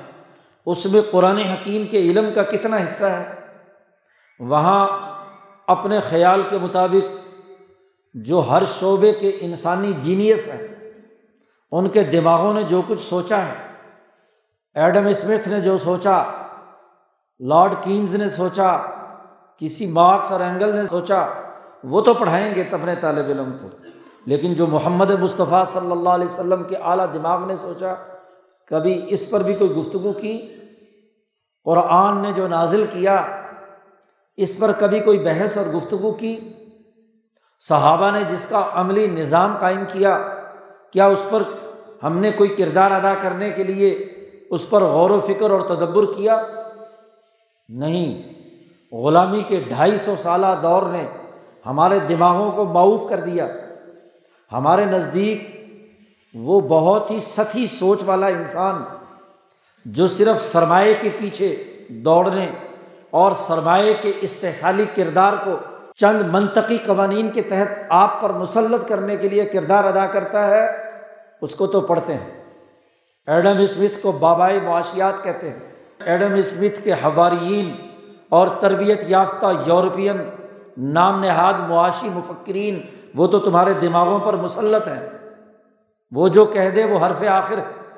اس 0.65 0.85
میں 0.85 1.01
قرآن 1.11 1.37
حکیم 1.37 1.87
کے 1.87 1.97
علم 1.97 2.29
کا 2.35 2.43
کتنا 2.43 2.83
حصہ 2.83 3.05
ہے؟ 3.05 3.35
وہاں 4.39 4.87
اپنے 5.67 5.99
خیال 5.99 6.41
کے 6.49 6.57
مطابق 6.57 7.18
جو 8.13 8.39
ہر 8.49 8.63
شعبے 8.65 9.11
کے 9.11 9.37
انسانی 9.41 9.93
جینیس 10.01 10.47
ہیں، 10.47 10.67
ان 11.71 11.89
کے 11.89 12.03
دماغوں 12.03 12.53
نے 12.53 12.63
جو 12.63 12.81
کچھ 12.87 13.01
سوچا 13.01 13.45
ہے۔ 13.45 13.53
ایڈم 14.73 15.07
اسمتھ 15.07 15.47
نے 15.47 15.59
جو 15.59 15.77
سوچا، 15.77 16.23
لارڈ 17.39 17.73
کینز 17.81 18.15
نے 18.15 18.29
سوچا، 18.29 18.77
کسی 19.57 19.85
مارکس 19.85 20.31
اور 20.31 20.39
اینگل 20.39 20.75
نے 20.75 20.87
سوچا، 20.87 21.27
وہ 21.83 22.01
تو 22.01 22.13
پڑھائیں 22.13 22.55
گے 22.55 22.63
اپنے 22.71 22.95
طالب 22.95 23.25
علم 23.25 23.57
کو۔ 23.61 23.67
لیکن 24.25 24.53
جو 24.53 24.67
محمد 24.67 25.09
مصطفیٰ 25.09 25.65
صلی 25.65 25.91
اللہ 25.91 26.09
علیہ 26.09 26.25
وسلم 26.25 26.63
کے 26.63 26.75
اعلیٰ 26.75 27.13
دماغ 27.13 27.45
نے 27.45 27.55
سوچا، 27.61 27.93
کبھی 28.67 29.05
اس 29.07 29.29
پر 29.29 29.43
بھی 29.43 29.53
کوئی 29.53 29.71
گفتگو 29.71 30.13
کی؟ 30.13 30.55
قرآن 31.63 32.17
نے 32.17 32.31
جو 32.35 32.47
نازل 32.47 32.85
کیا، 32.89 33.25
اس 34.37 34.59
پر 34.59 34.71
کبھی 34.79 34.99
کوئی 34.99 35.17
بحث 35.17 35.57
اور 35.57 35.65
گفتگو 35.65 36.11
کی؟ 36.11 36.53
صحابہ 37.59 38.11
نے 38.11 38.23
جس 38.23 38.45
کا 38.45 38.69
عملی 38.73 39.07
نظام 39.07 39.57
قائم 39.59 39.83
کیا 39.91 40.27
کیا 40.91 41.05
اس 41.05 41.25
پر 41.29 41.43
ہم 42.03 42.17
نے 42.17 42.31
کوئی 42.31 42.49
کردار 42.49 42.91
ادا 42.91 43.13
کرنے 43.15 43.49
کے 43.49 43.63
لیے 43.63 44.05
اس 44.49 44.69
پر 44.69 44.83
غور 44.83 45.09
و 45.09 45.19
فکر 45.19 45.51
اور 45.51 45.61
تدبر 45.61 46.05
کیا؟ 46.13 46.43
نہیں۔ 47.69 48.39
غلامی 48.95 49.43
کے 49.47 49.63
ڈھائی 49.67 49.97
سو 50.05 50.15
سالہ 50.21 50.47
دور 50.61 50.81
نے 50.83 51.07
ہمارے 51.65 51.99
دماغوں 51.99 52.51
کو 52.51 52.65
معاف 52.65 53.09
کر 53.09 53.19
دیا۔ 53.19 53.47
ہمارے 54.51 54.85
نزدیک 54.85 55.59
وہ 56.33 56.61
بہت 56.61 57.11
ہی 57.11 57.19
ستی 57.19 57.67
سوچ 57.67 58.03
والا 58.05 58.27
انسان 58.27 58.83
جو 59.85 60.07
صرف 60.07 60.45
سرمایہ 60.45 60.93
کے 61.01 61.09
پیچھے 61.17 61.63
دوڑنے 61.89 62.47
اور 63.09 63.31
سرمایہ 63.31 63.93
کے 64.01 64.11
استحصالی 64.21 64.85
کردار 64.95 65.33
کو 65.43 65.57
چند 66.01 66.21
منطقی 66.21 66.77
قوانین 66.77 67.31
کے 67.31 67.41
تحت 67.41 67.67
آپ 67.89 68.21
پر 68.21 68.29
مسلط 68.29 68.89
کرنے 68.89 69.17
کے 69.17 69.29
لیے 69.29 69.45
کردار 69.45 69.83
ادا 69.83 70.05
کرتا 70.05 70.47
ہے، 70.47 70.91
اس 71.41 71.55
کو 71.55 71.67
تو 71.67 71.81
پڑھتے 71.81 72.13
ہیں۔ 72.13 72.43
ایڈم 73.27 73.57
اسمتھ 73.59 73.99
کو 74.01 74.11
بابائی 74.11 74.59
معاشیات 74.59 75.23
کہتے 75.23 75.49
ہیں۔ 75.49 75.59
ایڈم 75.99 76.33
اسمتھ 76.33 76.83
کے 76.83 76.93
حواریین 76.93 77.75
اور 78.29 78.47
تربیت 78.47 79.01
یافتہ 79.07 79.45
یورپین 79.67 80.17
نام 80.77 81.23
نہاد 81.23 81.53
معاشی 81.69 82.09
مفکرین، 82.09 82.81
وہ 83.15 83.27
تو 83.27 83.39
تمہارے 83.39 83.73
دماغوں 83.73 84.19
پر 84.19 84.33
مسلط 84.33 84.87
ہیں۔ 84.87 85.09
وہ 86.11 86.27
جو 86.27 86.45
کہہ 86.45 86.69
دے، 86.69 86.85
وہ 86.85 87.05
حرف 87.05 87.23
آخر 87.27 87.57
ہے۔ 87.57 87.97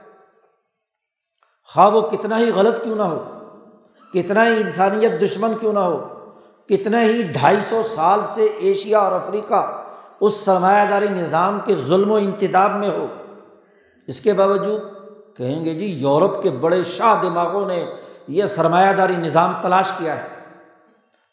خواہ 1.68 1.90
وہ 1.90 2.02
کتنا 2.02 2.40
ہی 2.40 2.52
غلط 2.56 2.84
کیوں 2.84 2.96
نہ 2.96 3.04
ہو، 3.04 3.40
کتنا 4.14 4.48
ہی 4.48 4.62
انسانیت 4.62 5.12
دشمن 5.22 5.54
کیوں 5.60 5.74
نہ 5.74 5.80
ہو 5.80 6.11
کتنے 6.72 7.06
ہی 7.06 7.22
ڈھائی 7.22 7.58
سو 7.70 7.82
سال 7.96 8.20
سے 8.34 8.44
ایشیا 8.44 9.00
اور 9.00 9.12
افریقہ 9.12 9.68
اس 10.20 10.34
سرمایہ 10.34 10.86
داری 10.90 11.08
نظام 11.10 11.60
کے 11.66 11.76
ظلم 11.76 12.12
و 12.12 12.16
انتداب 12.16 12.72
میں 12.72 12.90
ہو۔ 12.90 13.08
اس 14.08 14.22
کے 14.22 14.34
باوجود 14.34 14.82
کہیں 15.38 15.66
گے 15.66 15.74
جی 15.74 15.86
یورپ 15.86 16.44
کے 16.44 16.50
بڑے 16.50 16.84
شاہ 16.84 17.22
دماغوں 17.22 17.66
نے 17.66 17.86
یہ 18.28 18.46
سرمایہ 18.46 18.94
داری 18.94 19.16
نظام 19.16 19.54
تلاش 19.62 19.92
کیا 19.98 20.16
ہے۔ 20.16 20.28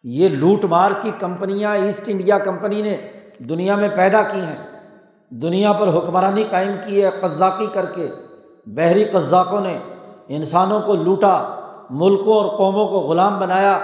یہ 0.02 0.28
لوٹ 0.28 0.64
مار 0.64 0.90
کی 1.00 1.11
کمپنیاں، 1.18 1.76
ایسٹ 1.76 2.02
انڈیا 2.07 2.38
کمپنی 2.38 2.83
نے 2.83 2.97
دنیا 3.38 3.75
میں 3.75 3.88
پیدا 3.97 4.23
کی 4.23 4.40
ہیں۔ 4.40 4.80
دنیا 5.30 5.73
پر 5.73 5.88
حکمرانی 5.88 6.45
قائم 6.50 6.73
کی 6.87 7.04
ہے، 7.04 7.11
قزاقی 7.21 7.66
کر 7.73 7.85
کے۔ 7.85 8.09
بحری 8.66 9.04
قزاقوں 9.04 9.61
نے 9.61 9.78
انسانوں 10.28 10.80
کو 10.80 10.95
لوٹا، 10.95 11.61
ملکوں 11.90 12.35
اور 12.35 12.59
قوموں 12.59 12.88
کو 12.88 12.99
غلام 13.00 13.38
بنایا۔ 13.38 13.78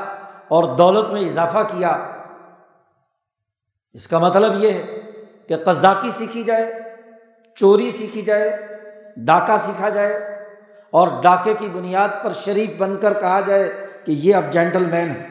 اور 0.54 0.64
دولت 0.78 1.10
میں 1.10 1.20
اضافہ 1.20 1.62
کیا۔ 1.68 1.90
اس 3.94 4.06
کا 4.08 4.18
مطلب 4.18 4.62
یہ 4.64 4.72
ہے 4.72 5.00
کہ 5.48 5.56
قزاقی 5.64 6.10
سیکھی 6.10 6.42
جائے، 6.42 6.72
چوری 7.58 7.90
سیکھی 7.90 8.22
جائے، 8.22 8.50
ڈاکہ 9.26 9.56
سیکھا 9.66 9.88
جائے، 9.88 10.12
اور 10.92 11.08
ڈاکے 11.22 11.54
کی 11.58 11.68
بنیاد 11.72 12.08
پر 12.22 12.32
شریف 12.32 12.76
بن 12.78 12.96
کر 13.00 13.18
کہا 13.20 13.40
جائے 13.40 13.70
کہ 14.04 14.12
یہ 14.14 14.34
اب 14.34 14.52
جینٹل 14.52 14.84
مین 14.84 15.10
ہے 15.10 15.22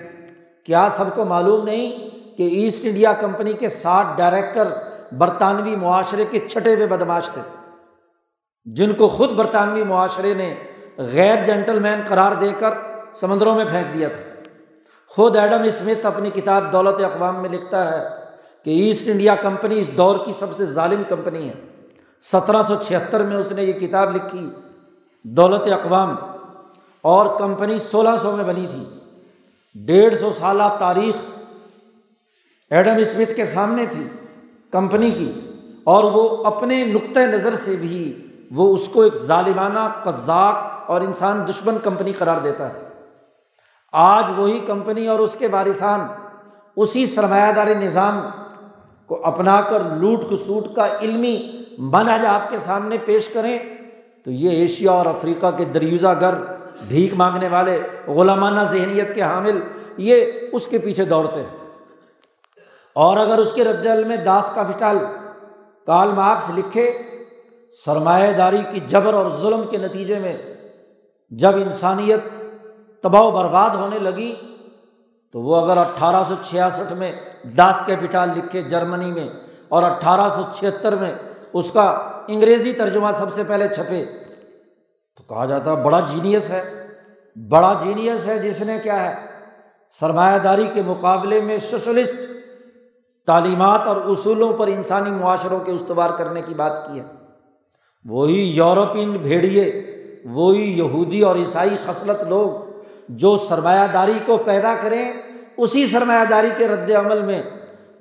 کیا 0.68 0.88
سب 0.98 1.14
کو 1.16 1.26
معلوم 1.26 1.66
نہیں 1.66 2.38
کہ 2.38 2.44
ایسٹ 2.56 2.86
انڈیا 2.86 3.14
کمپنی 3.14 3.54
کے 3.54 3.70
سات 3.70 4.18
ڈائریکٹر 4.18 4.74
برطانوی 5.18 5.76
معاشرے 5.76 6.26
کے 6.32 6.40
چھٹے 6.40 6.76
ہوئے 6.76 6.88
بدماش 6.88 7.30
تھے، 7.30 7.42
جن 8.66 8.94
کو 8.94 9.08
خود 9.08 9.32
برطانوی 9.32 9.84
معاشرے 9.84 10.34
نے 10.34 10.54
غیر 11.14 11.44
جینٹل 11.46 11.80
مین 11.80 12.02
قرار 12.08 12.36
دے 12.42 12.52
کر 12.60 12.74
سمندروں 13.16 13.56
میں 13.56 13.66
پھینک 13.66 13.94
دیا 13.94 14.08
تھا۔ 14.08 14.22
خود 15.14 15.36
ایڈم 15.36 15.64
اسمتھ 15.64 16.06
اپنی 16.06 16.30
کتاب 16.30 16.72
دولت 16.74 17.04
اقوام 17.04 17.42
میں 17.42 17.50
لکھتا 17.50 17.80
ہے 17.92 18.08
کہ 18.66 18.70
ایسٹ 18.82 19.10
انڈیا 19.10 19.36
کمپنی 19.36 19.80
اس 19.80 19.90
دور 19.98 20.16
کی 20.26 20.32
سب 20.40 20.54
سے 20.56 20.66
ظالم 20.66 21.02
کمپنی 21.10 21.48
ہے۔ 21.50 21.54
سترہ 22.22 22.62
سو 22.64 22.76
چھہتر 22.84 23.24
میں 23.24 23.38
اس 23.38 23.52
نے 23.52 23.64
یہ 23.64 23.74
کتاب 23.80 24.16
لکھی، 24.16 24.48
دولت 25.26 25.68
اقوام، 25.74 26.16
اور 27.04 27.26
کمپنی 27.40 27.78
سولہ 27.80 28.10
سو 28.22 28.36
میں 28.36 28.46
بنی 28.46 28.66
تھی۔ 28.72 28.84
ڈیڑھ 29.76 30.16
سو 30.20 30.32
سالہ 30.40 30.70
تاریخ 30.80 31.16
ایڈم 32.72 32.98
اسمتھ 32.98 33.36
کے 33.36 33.46
سامنے 33.46 33.86
تھی 33.92 34.08
کمپنی 34.74 35.12
کی، 35.12 35.32
اور 35.84 36.04
وہ 36.04 36.24
اپنے 36.46 36.84
نقطۂ 36.86 37.20
نظر 37.34 37.56
سے 37.56 37.76
بھی 37.76 37.98
وہ 38.52 38.74
اس 38.74 38.88
کو 38.88 39.02
ایک 39.02 39.16
ظالمانہ 39.16 39.88
قزاق 40.04 40.90
اور 40.90 41.02
انسان 41.02 41.44
دشمن 41.50 41.78
کمپنی 41.84 42.14
قرار 42.14 42.42
دیتا 42.42 42.74
ہے۔ 42.74 42.83
آج 43.94 44.26
وہی 44.38 44.60
کمپنی 44.68 45.08
اور 45.08 45.20
اس 45.20 45.36
کے 45.40 45.48
وارثان، 45.48 46.00
اسی 46.76 47.08
سرمایہ 47.08 47.54
داری 47.54 47.74
نظام 47.74 48.30
کو 49.08 49.26
اپنا 49.26 49.62
کر 49.62 49.80
لوٹ 49.80 50.20
کسوٹ 50.20 50.76
کا 50.76 50.88
علمی 51.02 51.64
منحج 51.78 52.26
آپ 52.26 52.50
کے 52.50 52.60
سامنے 52.60 52.98
پیش 53.06 53.30
کریں، 53.30 53.60
تو 54.26 54.32
یہ 54.32 54.50
ایشیا 54.50 54.92
اور 54.92 55.06
افریقہ 55.06 55.52
کے 55.58 55.66
دریوزہ 55.66 56.14
گر، 56.22 56.34
بھیک 56.88 57.14
مانگنے 57.14 57.48
والے 57.48 57.80
غلامانہ 58.08 58.60
ذہنیت 58.62 59.16
کے 59.16 59.22
حامل، 59.22 59.60
یہ 59.98 60.26
اس 60.52 60.68
کے 60.68 60.78
پیچھے 60.78 61.06
دوڑتے 61.06 61.40
ہیں۔ 61.40 61.58
اور 62.94 63.18
اگر 63.18 63.38
اس 63.38 63.54
کے 63.54 63.64
رد 63.64 64.08
میں 64.08 64.18
داس 64.18 64.52
کا 64.56 64.62
بٹال 64.62 64.98
کال 65.86 66.12
مارکس 66.12 66.58
لکھے 66.58 66.98
سرمایہ 67.86 68.32
داری 68.32 68.58
کی 68.72 68.80
جبر 68.88 69.14
اور 69.14 69.32
ظلم 69.42 69.62
کے 69.70 69.78
نتیجے 69.78 70.20
میں 70.20 70.38
جب 71.30 71.56
انسانیت 71.56 72.20
تباہ 73.04 73.22
و 73.22 73.32
برباد 73.32 73.70
ہونے 73.70 74.00
لگی۔ 74.00 74.36
تو 75.32 75.42
وہ 75.42 75.56
اگر 75.56 75.78
اٹھارہ 75.78 76.24
سو 76.28 76.36
چھیاسٹھ 76.44 76.94
میں 76.94 77.12
داس 77.58 77.82
کیپیٹال 77.86 78.30
لکھے 78.30 78.62
جرمنی 78.62 79.12
میں 79.12 79.30
اور 79.70 79.84
اٹھارہ 79.84 80.30
سو 80.30 80.42
چھہتر 80.54 80.96
میں 80.96 81.12
اس 81.54 81.72
کا 81.72 81.84
انگریزی 82.28 82.74
ترجمہ 82.74 83.08
سب 83.14 83.34
سے 83.34 83.44
پہلے 83.44 83.68
چھپے، 83.68 84.06
تو 85.18 85.24
کہا 85.24 85.46
جاتا 85.46 85.74
بڑا 85.74 86.00
جینیس 86.00 86.50
ہے۔ 86.50 86.88
بڑا 87.50 87.74
جینیس 87.84 88.26
ہے، 88.26 88.40
جس 88.40 88.62
نے 88.62 88.78
کیا 88.84 89.04
ہے؟ 89.04 89.26
سرمایہ 90.00 90.38
داری 90.40 90.68
کے 90.74 90.82
مقابلے 90.86 91.42
میں 91.42 91.58
سوشلسٹ 91.72 92.16
تعلیمات 93.28 93.82
اور 93.88 93.96
اصولوں 93.96 94.54
پر 94.54 94.68
انسانی 94.68 95.12
معاشروں 95.12 95.60
کے 95.60 95.72
استوار 95.72 96.10
کرنے 96.10 96.42
کی 96.42 96.54
بات 96.54 96.88
کی 96.88 97.00
ہے۔ 97.00 97.06
وہی 98.06 98.52
یورپین 98.56 99.12
بھیڑیے، 99.12 99.82
وہی 100.26 100.78
یہودی 100.78 101.22
اور 101.22 101.36
عیسائی 101.36 101.78
خصلت 101.86 102.24
لوگ 102.24 102.73
جو 103.10 103.36
سرمایہ 103.38 103.88
داری 103.94 104.18
کو 104.26 104.38
پیدا 104.38 104.74
کریں، 104.82 105.12
اسی 105.58 105.86
سرمایہ 105.86 106.26
داری 106.26 106.50
کے 106.58 106.68
رد 106.68 106.90
عمل 106.92 107.22
میں 107.22 107.42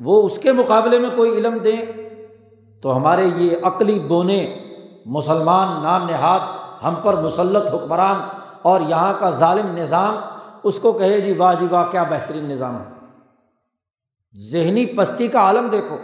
وہ 0.01 0.23
اس 0.23 0.39
کے 0.39 0.53
مقابلے 0.53 0.99
میں 0.99 1.11
کوئی 1.17 1.31
علم 1.39 1.59
دیں۔ 1.59 1.81
تو 2.83 2.97
ہمارے 2.97 3.27
یہ 3.37 3.57
عقلی 3.63 3.99
بونے 3.99 4.39
مسلمان 5.07 5.83
نام 5.83 6.07
نہاد 6.07 6.41
ہم 6.85 6.95
پر 7.03 7.17
مسلط 7.17 7.67
حکمران 7.75 8.21
اور 8.63 8.81
یہاں 8.89 9.13
کا 9.19 9.31
ظالم 9.31 9.77
نظام، 9.77 10.17
اس 10.63 10.79
کو 10.79 10.93
کہے 10.93 11.21
جی 11.21 11.33
واہ 11.33 11.55
جی 11.61 11.67
واہ، 11.71 11.91
کیا 11.91 12.03
بہترین 12.03 12.45
نظام 12.45 12.77
ہے۔ 12.77 12.91
ذہنی 14.35 14.85
پستی 14.87 15.29
کا 15.29 15.41
عالم 15.41 15.69
دیکھو، 15.73 15.97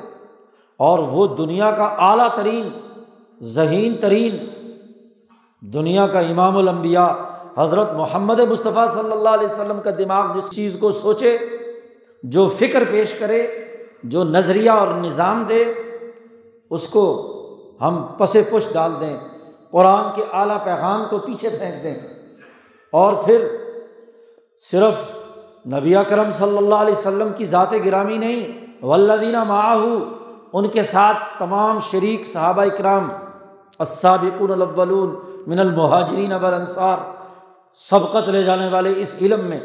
اور 0.81 0.99
وہ 0.99 1.27
دنیا 1.37 1.71
کا 1.71 1.85
اعلیٰ 2.01 2.29
ترین، 2.35 2.69
ذہین 3.41 3.95
ترین، 4.01 4.37
دنیا 5.63 6.07
کا 6.07 6.21
امام 6.21 6.57
الانبیاء 6.57 7.09
حضرت 7.59 7.93
محمد 7.95 8.41
مصطفیٰ 8.41 8.89
صلی 8.89 9.13
اللہ 9.13 9.29
علیہ 9.29 9.47
وسلم 9.47 9.81
کا 9.85 9.91
دماغ 9.99 10.39
جس 10.39 10.55
چیز 10.55 10.77
کو 10.81 10.91
سوچے، 10.91 11.39
جو 12.23 12.49
فکر 12.59 12.85
پیش 12.91 13.15
کرے، 13.15 13.47
جو 14.03 14.25
نظریہ 14.25 14.71
اور 14.71 14.89
نظام 14.89 15.45
دے، 15.49 15.65
اس 16.71 16.87
کو 16.87 17.05
ہم 17.81 18.07
پس 18.19 18.33
پش 18.51 18.73
ڈال 18.73 18.93
دیں، 19.01 19.17
قرآن 19.71 20.05
کے 20.15 20.25
اعلیٰ 20.33 20.65
پیغام 20.65 21.05
کو 21.11 21.19
پیچھے 21.19 21.49
پھینک 21.49 21.83
دیں۔ 21.83 21.95
اور 22.93 23.13
پھر 23.13 23.47
صرف 24.71 24.95
نبی 25.67 25.95
کرم 26.09 26.31
صلی 26.31 26.57
اللہ 26.57 26.75
علیہ 26.75 26.95
وسلم 26.95 27.29
کی 27.37 27.47
ذات 27.47 27.73
گرامی 27.85 28.19
نہیں 28.19 28.85
ولدینہ 28.85 29.45
معاہو، 29.45 29.99
ان 30.53 30.69
کے 30.69 30.83
ساتھ 30.83 31.17
تمام 31.39 31.79
شریک 31.81 32.27
صحابہ 32.33 32.63
اکرام، 32.63 33.09
السابقون 33.79 34.51
الاولون 34.51 35.15
من 35.47 35.59
المہاجرین 35.59 36.33
انصار 36.33 37.18
سبقت 37.79 38.29
لے 38.29 38.43
جانے 38.43 38.69
والے 38.69 38.93
اس 38.97 39.15
علم 39.21 39.41
میں 39.41 39.61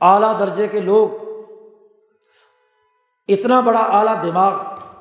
اعلیٰ 0.00 0.40
درجے 0.40 0.68
کے 0.68 0.80
لوگ 0.80 1.08
اتنا 3.28 3.60
بڑا 3.60 3.78
اعلیٰ 3.78 4.22
دماغ 4.22 4.52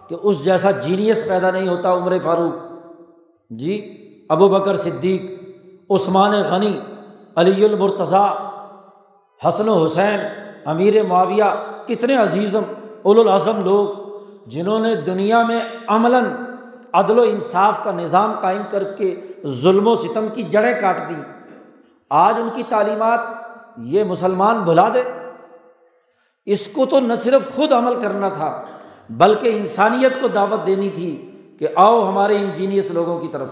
کہ 0.10 0.15
اس 0.21 0.45
جیسا 0.45 0.71
جینیس 0.71 1.27
پیدا 1.27 1.51
نہیں 1.51 1.67
ہوتا 1.67 1.93
عمر 1.93 2.17
فاروق۔ 2.23 2.53
جی 3.49 3.93
ابو 4.29 4.47
بکر 4.47 4.77
صدیق، 4.77 5.21
عثمان 5.91 6.31
غنی، 6.31 6.79
علی 7.36 7.65
المرتضیٰ، 7.65 8.36
حسن 9.47 9.69
و 9.69 9.86
حسین، 9.86 10.19
امیر 10.65 11.03
معاویہ، 11.03 11.43
کتنے 11.88 12.15
عزیزم 12.15 12.62
الاظم 13.05 13.63
لوگ 13.63 13.88
جنہوں 14.49 14.79
نے 14.79 14.95
دنیا 14.95 15.43
میں 15.43 15.60
عملاً 15.88 16.23
عدل 16.93 17.19
و 17.19 17.21
انصاف 17.21 17.83
کا 17.83 17.91
نظام 17.91 18.33
قائم 18.41 18.62
کر 18.71 18.83
کے 18.83 19.27
ظلم 19.45 19.88
و 19.88 19.95
ستم 19.95 20.25
کی 20.33 20.43
جڑیں 20.43 20.81
کاٹ 20.81 20.97
دیں۔ 21.10 21.37
آج 22.10 22.36
ان 22.41 22.50
کی 22.56 22.63
تعلیمات 22.70 23.20
یہ 23.78 24.04
مسلمان 24.04 24.60
بھلا 24.60 24.89
دے۔ 24.93 25.04
اس 26.46 26.67
کو 26.67 26.86
تو 26.86 27.00
نہ 27.00 27.13
صرف 27.15 27.56
خود 27.56 27.72
عمل 27.72 27.96
کرنا 28.02 28.30
تھا، 28.30 28.63
بلکہ 29.10 29.58
انسانیت 29.58 30.22
کو 30.22 30.28
دعوت 30.28 30.67
دینی 30.67 30.89
تھی 30.89 31.32
کہ 31.60 31.67
آؤ 31.76 32.08
ہمارے 32.08 32.38
انجینئس 32.38 32.91
لوگوں 32.91 33.20
کی 33.20 33.28
طرف، 33.28 33.48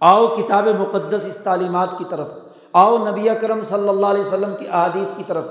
آؤ 0.00 0.26
کتاب 0.26 0.68
مقدس 0.68 1.26
اس 1.26 1.36
تعلیمات 1.36 1.88
کی 1.98 2.04
طرف، 2.10 2.28
آؤ 2.72 2.98
نبی 2.98 3.28
کرم 3.40 3.60
صلی 3.64 3.88
اللہ 3.88 4.06
علیہ 4.06 4.24
وسلم 4.24 4.56
کی 4.58 4.68
احادیث 4.68 5.16
کی 5.16 5.22
طرف۔ 5.26 5.44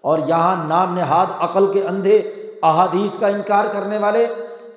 اور 0.00 0.18
یہاں 0.26 0.64
نام 0.68 0.94
نہاد 0.94 1.26
عقل 1.40 1.72
کے 1.72 1.86
اندھے 1.86 2.16
احادیث 2.62 3.18
کا 3.18 3.26
انکار 3.26 3.64
کرنے 3.72 3.98
والے، 3.98 4.26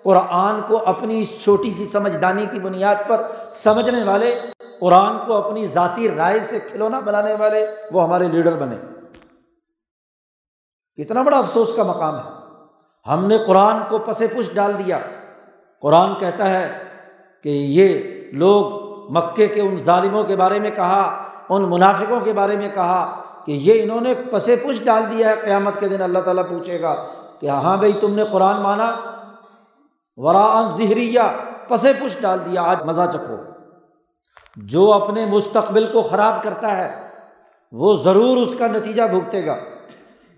قرآن 0.03 0.61
کو 0.67 0.81
اپنی 0.85 1.19
اس 1.19 1.43
چھوٹی 1.43 1.71
سی 1.71 1.85
سمجھدانی 1.85 2.45
کی 2.51 2.59
بنیاد 2.59 2.95
پر 3.07 3.21
سمجھنے 3.53 4.03
والے 4.03 4.39
قرآن 4.79 5.15
کو 5.25 5.33
اپنی 5.33 5.67
ذاتی 5.67 6.15
رائے 6.15 6.39
سے 6.39 6.59
کھلونا 6.59 6.99
بنانے 6.99 7.33
والے 7.33 7.67
وہ 7.91 8.03
ہمارے 8.03 8.27
لیڈر 8.27 8.51
بنے۔ 8.51 8.75
کتنا 11.03 11.21
بڑا 11.21 11.37
افسوس 11.37 11.75
کا 11.75 11.83
مقام 11.83 12.15
ہے۔ 12.15 12.55
ہم 13.11 13.25
نے 13.25 13.37
قرآن 13.47 13.77
کو 13.89 13.97
پس 13.97 14.17
پش 14.17 14.53
ڈال 14.53 14.73
دیا۔ 14.85 14.99
قرآن 15.81 16.15
کہتا 16.19 16.49
ہے 16.49 16.83
کہ 17.43 17.49
یہ 17.49 18.03
لوگ 18.31 18.89
مکے 19.11 19.47
کے 19.47 19.61
ان 19.61 19.75
ظالموں 19.75 20.23
کے 20.23 20.35
بارے 20.35 20.59
میں 20.59 20.71
کہا، 20.71 21.29
ان 21.49 21.61
منافقوں 21.61 22.19
کے 22.19 22.33
بارے 22.33 22.57
میں 22.57 22.69
کہا 22.69 23.23
کہ 23.45 23.51
یہ 23.51 23.83
انہوں 23.83 24.01
نے 24.01 24.13
پس 24.31 24.45
پش 24.45 24.85
ڈال 24.85 25.03
دیا 25.11 25.29
ہے۔ 25.29 25.35
قیامت 25.35 25.79
کے 25.79 25.89
دن 25.89 26.01
اللہ 26.01 26.19
تعالیٰ 26.19 26.49
پوچھے 26.49 26.81
گا 26.81 27.07
کہ 27.39 27.49
ہاں 27.49 27.77
بھائی، 27.77 27.93
تم 28.01 28.15
نے 28.15 28.23
قرآن 28.31 28.61
مانا؟ 28.61 28.95
ورا 30.15 30.69
زہریہ 30.77 31.19
پس 31.67 31.81
پش 31.81 32.21
ڈال 32.21 32.39
دیا۔ 32.45 32.61
آج 32.61 32.83
مزہ 32.83 33.01
چکھو۔ 33.13 33.35
جو 34.65 34.93
اپنے 34.93 35.25
مستقبل 35.25 35.91
کو 35.91 36.01
خراب 36.01 36.43
کرتا 36.43 36.77
ہے، 36.77 37.07
وہ 37.71 37.95
ضرور 37.95 38.37
اس 38.37 38.55
کا 38.59 38.67
نتیجہ 38.67 39.03
بھگتے 39.03 39.45
گا۔ 39.45 39.55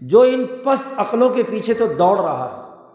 جو 0.02 0.22
ان 0.22 0.46
پست 0.64 1.00
عقلوں 1.00 1.30
کے 1.30 1.44
پیچھے 1.44 1.74
تو 1.74 1.86
دوڑ 1.88 2.20
رہا 2.20 2.50
ہے۔ 2.52 2.86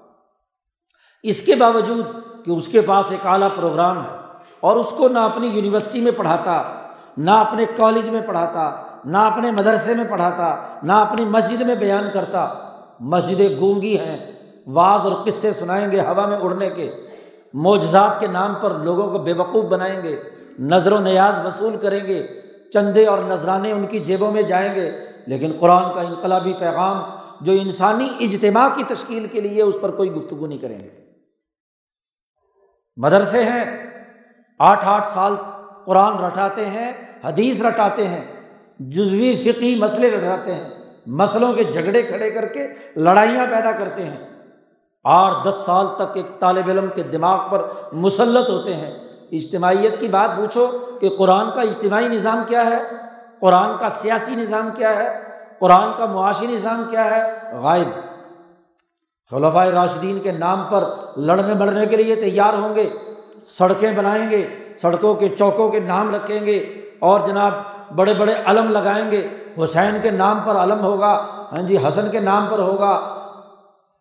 اس 1.23 1.43
کے 1.43 1.55
باوجود 1.55 2.07
کہ 2.45 2.51
اس 2.51 2.69
کے 2.69 2.83
پاس 2.83 3.07
ایک 3.11 3.27
اعلیٰ 3.27 3.49
پروگرام 3.57 4.05
ہے 4.05 4.17
اور 4.61 4.77
اس 4.77 4.91
کو 4.97 5.09
نہ 5.09 5.19
اپنی 5.19 5.47
یونیورسٹی 5.47 6.01
میں 6.01 6.12
پڑھاتا، 6.12 6.62
نہ 7.17 7.31
اپنے 7.31 7.65
کالج 7.77 8.09
میں 8.09 8.23
پڑھاتا، 8.27 8.83
نہ 9.05 9.19
اپنے 9.19 9.51
مدرسے 9.51 9.95
میں 9.95 10.05
پڑھاتا، 10.11 10.79
نہ 10.83 10.93
اپنی 10.93 11.25
مسجد 11.25 11.61
میں 11.61 11.75
بیان 11.75 12.05
کرتا، 12.15 12.55
مسجدیں 13.01 13.61
گونگی 13.61 13.99
ہیں۔ 13.99 14.33
بعض 14.69 15.01
اور 15.01 15.12
قصے 15.25 15.53
سنائیں 15.53 15.93
گے 15.93 16.01
ہوا 16.01 16.27
میں 16.27 16.37
اڑنے 16.37 16.71
کے، 16.71 16.91
معجزات 17.55 18.21
کے 18.21 18.27
نام 18.27 18.55
پر 18.61 18.71
لوگوں 18.71 19.11
کو 19.11 19.19
بے 19.19 19.33
وقوف 19.33 19.65
بنائیں 19.65 20.03
گے۔ 20.03 20.23
نظر 20.59 20.92
و 20.92 20.99
نیاز 20.99 21.47
وصول 21.47 21.77
کریں 21.77 22.07
گے، 22.07 22.27
چندے 22.73 23.07
اور 23.07 23.19
نذرانے 23.19 23.73
ان 23.73 23.87
کی 23.87 23.99
جیبوں 23.99 24.33
میں 24.33 24.42
جائیں 24.42 24.75
گے۔ 24.75 24.90
لیکن 25.27 25.53
قرآن 25.61 25.95
کا 25.95 26.01
انقلابی 26.01 26.53
پیغام 26.59 27.03
جو 27.40 27.53
انسانی 27.53 28.09
اجتماع 28.21 28.69
کی 28.77 28.85
تشکیل 28.88 29.27
کے 29.27 29.40
لیے 29.40 29.62
اس 29.62 29.75
پر 29.81 29.90
کوئی 29.90 30.12
گفتگو 30.12 30.47
نہیں 30.47 30.59
کریں 30.59 30.81
گے۔ 30.81 30.88
مدرسے 32.97 33.42
ہیں، 33.45 33.87
آٹھ 34.59 34.81
آٹھ 34.85 35.07
سال 35.07 35.35
قرآن 35.85 36.25
رٹاتے 36.25 36.66
ہیں، 36.66 36.92
حدیث 37.25 37.62
رٹاتے 37.62 38.09
ہیں، 38.09 38.25
جزوی 38.79 39.42
فقی 39.45 39.75
مسئلے 39.75 40.11
رٹاتے 40.11 40.55
ہیں، 40.55 40.71
مسئلوں 41.07 41.53
کے 41.53 41.64
جھگڑے 41.64 42.03
کھڑے 42.03 42.31
کر 42.31 42.47
کے 42.47 42.66
لڑائیاں 42.97 43.47
پیدا 43.51 43.73
کرتے 43.73 44.05
ہیں۔ 44.05 44.29
آٹھ 45.05 45.49
دس 45.49 45.55
سال 45.66 45.87
تک 45.97 46.16
ایک 46.16 46.40
طالب 46.40 46.69
علم 46.69 46.87
کے 46.95 47.03
دماغ 47.03 47.51
پر 47.51 47.62
مسلط 47.92 48.51
ہوتے 48.51 48.75
ہیں۔ 48.75 49.06
اجتماعیت 49.33 50.01
کی 50.01 50.09
بات 50.09 50.37
پوچھو 50.37 50.67
کہ 51.01 51.09
قرآن 51.19 51.51
کا 51.55 51.61
اجتماعی 51.61 52.09
نظام 52.09 52.43
کیا 52.49 52.67
ہے؟ 52.67 52.83
قرآن 53.41 53.71
کا 53.81 53.89
سیاسی 53.91 54.35
نظام 54.35 54.69
کیا 54.75 54.97
ہے؟ 54.97 55.21
قرآن 55.59 55.89
کا 55.99 56.07
معاشی 56.07 56.47
نظام 56.47 56.83
کیا 56.91 57.05
ہے؟ 57.05 57.23
غائب۔ 57.59 57.89
خلفۂ 59.31 59.69
راشدین 59.69 60.21
کے 60.21 60.33
نام 60.33 60.65
پر 60.71 60.85
لڑنے 61.17 61.55
بڑھنے 61.55 61.87
کے 61.87 61.97
لیے 61.97 62.15
تیار 62.15 62.55
ہوں 62.55 62.77
گے، 62.77 62.91
سڑکیں 63.59 63.93
بنائیں 63.93 64.31
گے، 64.31 64.49
سڑکوں 64.83 65.15
کے 65.15 65.29
چوکوں 65.29 65.69
کے 65.69 65.81
نام 65.81 66.15
رکھیں 66.15 66.47
گے 66.47 66.59
اور 66.99 67.21
جناب 67.21 67.53
بڑے 67.97 68.15
بڑے 68.15 68.35
علم 68.47 68.71
لگائیں 68.71 69.11
گے۔ 69.11 69.29
حسین 69.65 69.97
کے 70.03 70.11
نام 70.11 70.41
پر 70.45 70.57
علم 70.57 70.81
ہوگا 70.81 71.27
ہاں 71.53 71.62
جی 71.62 71.77
حسن 71.77 72.11
کے 72.11 72.21
نام 72.21 72.47
پر 72.51 72.59
ہوگا 72.59 73.15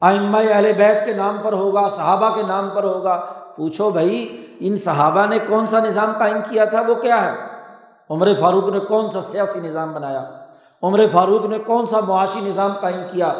آئمہ 0.01 0.37
اہل 0.37 0.71
بیت 0.77 1.05
کے 1.05 1.13
نام 1.13 1.37
پر 1.43 1.53
ہوگا، 1.53 1.89
صحابہ 1.89 2.35
کے 2.35 2.41
نام 2.43 2.69
پر 2.75 2.83
ہوگا۔ 2.83 3.25
پوچھو 3.55 3.89
بھائی 3.89 4.44
ان 4.59 4.77
صحابہ 4.77 5.25
نے 5.25 5.39
کون 5.47 5.67
سا 5.67 5.79
نظام 5.79 6.11
قائم 6.19 6.37
کیا 6.49 6.65
تھا؟ 6.65 6.81
وہ 6.87 6.95
کیا 6.95 7.25
ہے؟ 7.25 7.35
عمر 8.09 8.27
فاروق 8.39 8.69
نے 8.69 8.79
کون 8.79 9.09
سا 9.09 9.21
سیاسی 9.21 9.59
نظام 9.59 9.93
بنایا؟ 9.93 10.23
عمر 10.83 10.99
فاروق 11.11 11.45
نے 11.45 11.57
کون 11.65 11.85
سا 11.87 11.99
معاشی 11.99 12.39
نظام 12.49 12.71
قائم 12.81 13.01
کیا؟ 13.11 13.33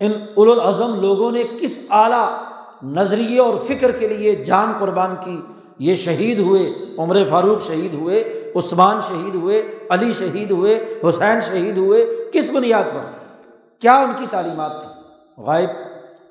ان 0.00 0.12
الاظم 0.36 1.00
لوگوں 1.00 1.32
نے 1.32 1.42
کس 1.60 1.86
اعلیٰ 1.90 2.28
نظریے 2.82 3.40
اور 3.40 3.54
فکر 3.68 3.92
کے 3.92 4.08
لیے 4.08 4.34
جان 4.34 4.72
قربان 4.78 5.14
کی؟ 5.24 5.40
یہ 5.78 5.96
شہید 5.96 6.38
ہوئے، 6.38 6.74
عمر 6.98 7.16
فاروق 7.30 7.62
شہید 7.62 7.94
ہوئے، 7.94 8.52
عثمان 8.56 9.00
شہید 9.00 9.34
ہوئے، 9.34 9.78
علی 9.90 10.12
شہید 10.12 10.50
ہوئے، 10.50 11.00
حسین 11.08 11.40
شہید 11.40 11.76
ہوئے، 11.76 12.06
کس 12.32 12.50
بنیاد 12.50 12.82
پر؟ 12.82 13.10
کیا 13.78 13.96
ان 13.98 14.12
کی 14.18 14.26
تعلیمات 14.30 14.72
تھی 14.82 15.02
غائب، 15.42 15.68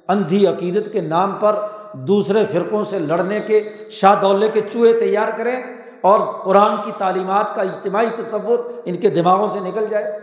اندھی 0.08 0.47
عقیدت 0.47 0.93
کے 0.93 1.01
نام 1.01 1.36
پر 1.39 1.56
دوسرے 1.93 2.45
فرقوں 2.45 2.84
سے 2.84 2.99
لڑنے 2.99 3.39
کے 3.39 3.69
شاہ 3.89 4.21
دولے 4.21 4.49
کے 4.54 4.62
چوہے 4.73 4.99
تیار 4.99 5.27
کریں 5.38 5.63
اور 6.01 6.19
قرآن 6.45 6.75
کی 6.86 6.91
تعلیمات 6.97 7.56
کا 7.56 7.62
اجتماعی 7.62 8.06
تصور 8.15 8.60
ان 8.86 8.97
کے 8.97 9.10
دماغوں 9.10 9.47
سے 9.47 9.60
نکل 9.60 9.86
جائے۔ 9.89 10.19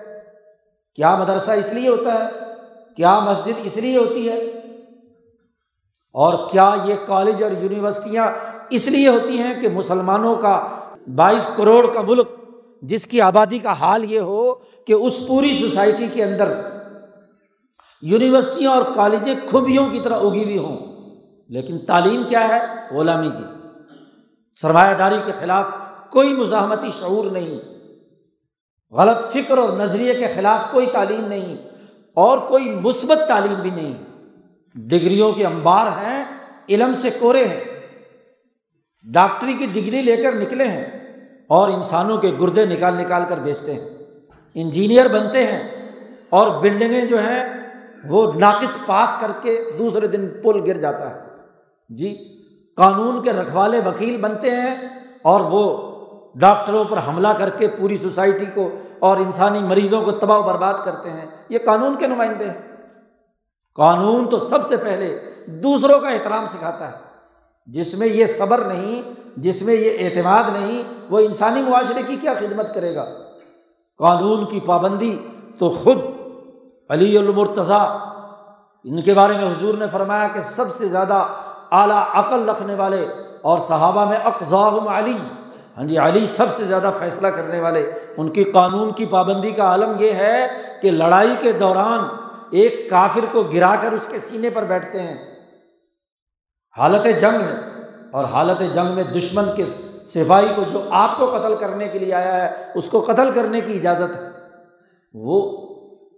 کیا 0.95 1.17
مدرسہ 1.17 1.51
اس 1.51 1.73
لیے 1.73 1.89
ہوتا 1.89 2.15
ہے؟ 2.15 2.29
کیا 2.97 3.19
مسجد 3.19 3.53
اس 3.65 3.77
لیے 3.77 3.99
ہوتی 3.99 4.29
ہے؟ 4.29 4.39
اور 6.13 6.51
کیا 6.51 6.75
یہ 6.85 6.95
کالج 7.07 7.43
اور 7.43 7.51
یونیورسٹیاں 7.59 8.33
اس 8.71 8.87
لیے 8.87 9.09
ہوتی 9.09 9.39
ہیں 9.39 9.63
کہ 9.63 9.69
مسلمانوں 9.69 10.35
کا 10.35 10.67
بائیس 11.15 11.49
کروڑ 11.57 11.87
کا 11.95 12.01
ملک 12.01 12.29
جس 12.83 13.07
کی 13.07 13.21
آبادی 13.21 13.59
کا 13.59 13.73
حال 13.73 14.13
یہ 14.13 14.21
ہو 14.21 14.55
کہ 14.55 14.93
اس 14.93 15.27
پوری 15.27 15.59
سوسائٹی 15.61 16.07
کے 16.13 16.25
اندر 16.25 16.61
یونیورسٹیاں 18.03 18.71
اور 18.71 18.83
کالجیں 18.95 19.35
خوبیوں 19.51 19.87
کی 19.93 20.01
طرح 20.05 20.15
اگی 20.15 20.45
ہوئی 20.45 20.59
ہوں۔ 20.59 20.98
لیکن 21.49 21.79
تعلیم 21.79 22.23
کیا 22.29 22.49
ہے 22.49 22.59
غلامی 22.97 23.31
کی؟ 23.31 23.45
سرمایہ 24.61 24.95
داری 24.95 25.17
کے 25.27 25.33
خلاف 25.41 25.67
کوئی 26.11 26.33
مزاحمتی 26.33 26.91
شعور 27.01 27.31
نہیں۔ 27.31 27.79
غلط 28.95 29.33
فکر 29.33 29.59
اور 29.59 29.69
نظریے 29.69 30.15
کے 30.15 30.27
خلاف 30.35 30.73
کوئی 30.73 30.87
تعلیم 30.93 31.29
نہیں 31.29 31.57
اور 32.15 32.39
کوئی 32.39 32.71
مثبت 32.71 33.19
تعلیم 33.29 33.55
بھی 33.55 33.71
نہیں۔ 33.71 33.93
ڈگریوں 34.75 35.33
کے 35.33 35.47
انبار 35.47 35.87
ہیں، 35.87 36.25
علم 36.69 36.95
سے 36.95 37.11
کورے 37.11 37.49
ہیں۔ 37.49 37.65
ڈاکٹری 39.03 39.53
کی 39.53 39.67
ڈگری 39.67 40.03
لے 40.03 40.17
کر 40.17 40.33
نکلے 40.33 40.65
ہیں 40.65 40.87
اور 41.49 41.69
انسانوں 41.69 42.19
کے 42.19 42.33
گردے 42.41 42.67
نکال 42.67 42.95
نکال 42.95 43.23
کر 43.29 43.39
بیچتے 43.39 43.75
ہیں۔ 43.75 43.91
انجینئر 44.55 45.09
بنتے 45.09 45.47
ہیں 45.47 45.93
اور 46.31 46.63
بلڈنگیں 46.63 47.05
جو 47.05 47.19
ہیں 47.19 47.71
وہ 48.09 48.33
ناقص 48.35 48.87
پاس 48.87 49.21
کر 49.21 49.31
کے 49.43 49.65
دوسرے 49.79 50.07
دن 50.07 50.29
پل 50.43 50.61
گر 50.67 50.77
جاتا 50.77 51.11
ہے۔ 51.11 51.28
جی 51.89 52.39
قانون 52.77 53.23
کے 53.23 53.33
رکھوالے 53.33 53.81
وکیل 53.87 54.21
بنتے 54.21 54.51
ہیں 54.51 54.77
اور 55.23 55.41
وہ 55.41 55.89
ڈاکٹروں 56.35 56.85
پر 56.85 56.99
حملہ 57.09 57.29
کر 57.29 57.51
کے 57.51 57.69
پوری 57.69 57.97
سوسائٹی 57.97 58.45
کو 58.55 58.71
اور 58.99 59.17
انسانی 59.17 59.61
مریضوں 59.63 60.05
کو 60.05 60.11
تباہ 60.11 60.39
و 60.39 60.43
برباد 60.43 60.75
کرتے 60.85 61.11
ہیں۔ 61.11 61.27
یہ 61.49 61.59
قانون 61.65 61.97
کے 61.99 62.07
نمائندے 62.07 62.45
ہیں۔ 62.45 62.77
قانون 63.75 64.31
تو 64.31 64.39
سب 64.39 64.67
سے 64.67 64.77
پہلے 64.77 65.19
دوسروں 65.47 66.01
کا 66.01 66.09
احترام 66.09 66.47
سکھاتا 66.47 66.89
ہے۔ 66.89 66.97
جس 67.67 67.95
میں 67.95 68.07
یہ 68.07 68.27
صبر 68.27 68.59
نہیں، 68.59 69.03
جس 69.37 69.63
میں 69.63 69.75
یہ 69.75 69.91
اعتماد 70.01 70.43
نہیں، 70.53 70.83
وہ 71.11 71.19
انسانی 71.19 71.63
معاشرے 71.63 72.03
کی 72.07 72.17
کیا 72.17 72.35
خدمت 72.35 72.75
کرے 72.75 72.95
گا؟ 72.95 73.05
قانون 73.99 74.45
کی 74.45 74.61
پابندی 74.67 75.19
تو 75.59 75.71
خود 75.71 75.99
علی 76.89 77.19
المرتضیٰ، 77.19 77.99
ان 78.85 79.03
کے 79.03 79.15
بارے 79.15 79.33
میں 79.33 79.51
حضور 79.51 79.75
نے 79.75 79.87
فرمایا 79.93 80.29
کہ 80.29 80.41
سب 80.41 80.77
سے 80.77 80.89
زیادہ 80.89 81.27
اعلیٰ 81.71 82.05
عقل 82.15 82.49
رکھنے 82.49 82.75
والے 82.75 83.07
اور 83.43 83.59
صحابہ 83.69 84.05
میں 84.05 84.17
اقضاء 84.25 84.99
علی۔ 84.99 85.17
ہاں 85.77 85.85
جی 85.85 85.99
علی 85.99 86.27
سب 86.27 86.53
سے 86.53 86.65
زیادہ 86.65 86.91
فیصلہ 86.99 87.29
کرنے 87.29 87.61
والے۔ 87.61 87.91
ان 88.17 88.29
کی 88.29 88.45
قانون 88.45 88.93
کی 88.93 89.07
پابندی 89.07 89.51
کا 89.51 89.63
عالم 89.63 89.93
یہ 89.99 90.13
ہے 90.13 90.47
کہ 90.83 90.91
لڑائی 90.91 91.35
کے 91.41 91.53
دوران 91.53 92.05
ایک 92.51 92.91
کافر 92.91 93.25
کو 93.33 93.43
گرا 93.43 93.75
کر 93.83 93.93
اس 93.93 94.07
کے 94.07 94.19
سینے 94.19 94.51
پر 94.51 94.65
بیٹھتے 94.65 95.03
ہیں۔ 95.03 95.35
حالت 96.79 97.05
جنگ 97.21 97.41
ہے 97.41 97.55
اور 98.11 98.25
حالت 98.25 98.75
جنگ 98.75 98.95
میں 98.95 99.05
دشمن 99.05 99.45
کے 99.57 99.65
سپاہی 100.15 100.47
کو 100.55 100.63
جو 100.73 100.81
آپ 100.91 101.19
کو 101.19 101.27
قتل 101.27 101.55
کرنے 101.57 101.89
کے 101.89 101.99
لیے 101.99 102.15
آیا 102.15 102.45
ہے، 102.45 102.65
اس 102.75 102.91
کو 102.91 103.01
قتل 103.01 103.31
کرنے 103.35 103.61
کی 103.61 103.79
اجازت 103.79 104.17
ہے۔ 104.17 104.29
وہ 105.15 105.69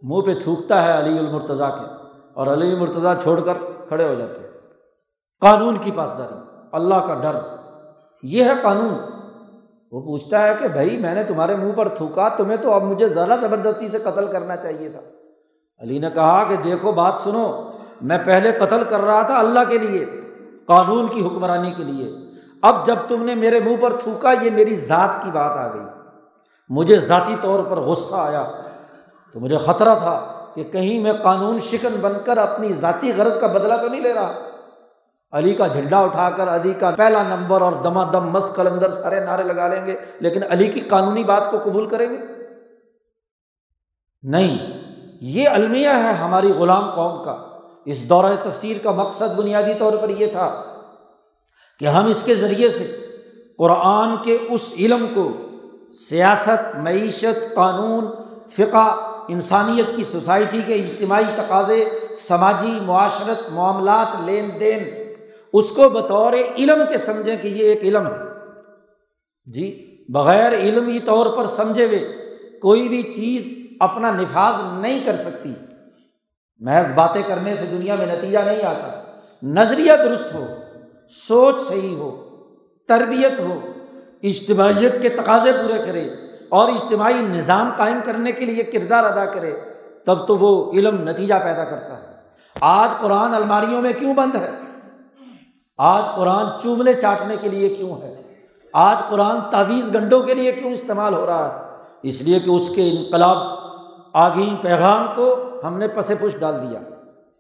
منہ 0.03 0.21
پہ 0.21 0.35
تھوکتا 0.35 0.83
ہے 0.83 0.99
علی 0.99 1.19
المرتضیٰ 1.19 1.71
کے 1.71 1.87
اور 2.35 2.47
علی 2.47 2.73
المرتضیٰ 2.73 3.15
چھوڑ 3.23 3.41
کر 3.41 3.55
کھڑے 3.89 4.09
ہو 4.09 4.15
جاتے 4.15 4.41
ہیں۔ 4.41 4.50
قانون 5.41 5.77
کی 5.77 5.91
پاسداری، 5.95 6.35
اللہ 6.73 6.95
کا 6.95 7.15
ڈر۔ 7.15 7.57
یہ 8.23 8.45
ہے 8.45 8.51
قانون۔ 8.63 8.95
وہ 9.93 10.01
پوچھتا 10.01 10.47
ہے 10.47 10.55
کہ 10.59 10.69
بھائی، 10.69 10.97
میں 10.97 11.15
نے 11.15 11.25
تمہارے 11.25 11.57
منہ 11.57 11.73
پر 11.73 11.89
تھوکا، 11.89 12.29
تمہیں 12.29 12.57
تو 12.57 12.73
اب 12.73 12.83
مجھے 12.83 13.09
ذرا 13.09 13.37
زبردستی 13.37 13.89
سے 13.89 13.99
قتل 13.99 14.27
کرنا 14.27 14.57
چاہیے 14.57 14.89
تھا۔ 14.89 15.01
علی 15.81 15.99
نے 15.99 16.11
کہا 16.15 16.45
کہ 16.45 16.57
دیکھو، 16.57 16.93
بات 16.93 17.13
سنو۔ 17.25 17.71
میں 18.03 18.19
پہلے 18.25 18.53
قتل 18.53 18.85
کر 18.89 19.01
رہا 19.01 19.23
تھا 19.23 19.39
اللہ 19.39 19.61
کے 19.69 19.79
لیے، 19.79 20.05
قانون 20.67 21.07
کی 21.07 21.27
حکمرانی 21.27 21.71
کے 21.77 21.85
لیے۔ 21.85 22.17
اب 22.63 22.87
جب 22.87 22.97
تم 23.09 23.25
نے 23.25 23.35
میرے 23.35 23.61
منہ 23.61 23.77
پر 23.77 24.01
تھوکا، 24.01 24.33
یہ 24.43 24.51
میری 24.51 24.75
ذات 24.75 25.23
کی 25.23 25.31
بات 25.33 25.57
آ 25.57 25.75
گئی۔ 25.75 25.85
مجھے 26.69 26.97
ذاتی 26.97 27.35
طور 27.41 27.65
پر 27.71 27.77
غصہ 27.77 28.15
آیا۔ 28.15 28.45
تو 29.33 29.41
مجھے 29.41 29.59
خطرہ 29.59 29.95
تھا 29.95 30.45
کہ 30.55 30.65
کہیں 30.65 31.01
میں 31.01 31.13
قانون 31.23 31.59
شکن 31.59 31.97
بن 32.01 32.13
کر 32.25 32.39
اپنی 32.39 32.73
ذاتی 32.73 33.13
غرض 33.17 33.41
کا 33.41 33.47
بدلا 33.47 33.77
تو 33.77 33.89
نہیں 33.89 34.01
لے 34.01 34.15
رہا۔ 34.15 34.33
علی 35.33 35.55
کا 35.55 35.67
جھنڈا 35.67 35.99
اٹھا 35.99 36.31
کر، 36.31 36.49
علی 36.49 36.73
کا 36.73 36.91
پہلا 36.91 37.23
نمبر 37.23 37.61
اور 37.61 37.73
دما 37.73 38.05
دم 38.13 38.29
مست 38.29 38.57
کلندر 38.57 38.93
سارے 38.93 39.21
نعرے 39.21 39.43
لگا 39.43 39.69
لیں 39.69 39.87
گے، 39.87 39.97
لیکن 40.21 40.41
علی 40.51 40.67
کی 40.67 40.81
قانونی 40.81 41.25
بات 41.25 41.51
کو 41.51 41.59
قبول 41.59 41.89
کریں 41.89 42.09
گے؟ 42.11 42.17
نہیں، 44.23 44.57
یہ 45.21 45.49
المیہ 45.49 45.89
ہے 45.89 46.13
ہماری 46.13 46.53
غلام 46.53 46.91
قوم 46.91 47.23
کا۔ 47.25 47.37
اس 47.85 48.09
دورہ 48.09 48.33
تفسیر 48.43 48.77
کا 48.83 48.91
مقصد 48.91 49.39
بنیادی 49.39 49.75
طور 49.79 49.97
پر 49.97 50.09
یہ 50.09 50.27
تھا 50.27 50.63
کہ 51.79 51.87
ہم 51.87 52.07
اس 52.07 52.23
کے 52.25 52.35
ذریعے 52.35 52.71
سے 52.71 52.97
قرآن 53.59 54.17
کے 54.23 54.39
اس 54.49 54.73
علم 54.79 55.07
کو 55.15 55.33
سیاست، 56.09 56.77
معیشت، 56.77 57.55
قانون، 57.55 58.07
فقہ، 58.57 58.97
انسانیت 59.29 59.97
کی 59.97 60.05
سوسائٹی 60.05 60.63
کے 60.67 60.75
اجتماعی 60.75 61.25
تقاضے، 61.37 61.85
سماجی 62.29 62.79
معاشرت، 62.87 63.51
معاملات، 63.53 64.21
لین 64.25 64.51
دین 64.61 64.85
اس 65.53 65.71
کو 65.71 65.89
بطور 65.89 66.33
علم 66.33 66.83
کے 66.89 66.99
سمجھیں 66.99 67.37
کہ 67.37 67.49
یہ 67.49 67.65
ایک 67.65 67.83
علم 67.83 68.07
ہے۔ 68.07 68.31
جی 69.53 69.87
بغیر 70.09 70.53
علمی 70.53 70.99
طور 70.99 71.27
پر 71.37 71.47
سمجھے 71.47 71.87
ہوئے 71.87 71.99
کوئی 72.63 72.89
بھی 72.89 73.03
چیز 73.03 73.59
اپنا 73.81 74.11
نفاذ 74.11 74.81
نہیں 74.83 75.01
کر 75.05 75.17
سکتی۔ 75.17 75.55
محض 76.59 76.87
باتیں 76.95 77.23
کرنے 77.23 77.57
سے 77.57 77.67
دنیا 77.67 77.95
میں 77.95 78.07
نتیجہ 78.07 78.39
نہیں 78.39 78.63
آتا۔ 78.63 79.03
نظریہ 79.43 79.93
درست 80.05 80.35
ہو، 80.35 80.47
سوچ 81.29 81.55
صحیح 81.69 81.97
ہو، 81.97 82.25
تربیت 82.89 83.41
ہو، 83.41 83.61
اجتماعیت 84.23 85.03
کے 85.03 85.09
تقاضے 85.09 85.53
پورے 85.53 85.83
کرے 85.87 86.09
اور 86.49 86.69
اجتماعی 86.69 87.15
نظام 87.15 87.71
قائم 87.77 87.99
کرنے 88.05 88.33
کے 88.33 88.45
لیے 88.45 88.63
کردار 88.63 89.05
ادا 89.05 89.25
کرے، 89.25 89.53
تب 90.07 90.27
تو 90.27 90.39
وہ 90.39 90.73
علم 90.73 91.09
نتیجہ 91.09 91.35
پیدا 91.43 91.65
کرتا 91.65 92.03
ہے۔ 92.03 92.13
آج 92.61 92.89
قرآن 93.01 93.35
الماریوں 93.35 93.83
میں 93.83 93.93
کیوں 93.99 94.15
بند 94.15 94.35
ہے؟ 94.35 94.51
آج 95.83 96.03
قرآن 96.17 96.61
چوبنے 96.63 96.93
چاٹنے 96.93 97.37
کے 97.41 97.49
لیے 97.49 97.69
کیوں 97.69 98.03
ہے؟ 98.03 98.23
آج 98.73 98.97
قرآن 99.09 99.37
تعویذ 99.51 99.95
گنڈوں 99.95 100.23
کے 100.23 100.35
لیے 100.35 100.53
کیوں 100.53 100.73
استعمال 100.73 101.15
ہو 101.15 101.27
رہا 101.27 101.49
ہے؟ 101.49 101.59
اس 102.03 102.23
لیے 102.23 102.41
کہ 102.41 102.51
اس 102.51 102.71
کے 102.75 102.91
انقلاب 102.91 103.37
آگین 104.13 104.57
پیغام 104.57 105.07
کو 105.17 105.37
ہم 105.65 105.79
نے 105.79 105.89
پس 105.89 106.07
پش 106.09 106.41
ڈال 106.41 106.55
دیا۔ 106.63 106.81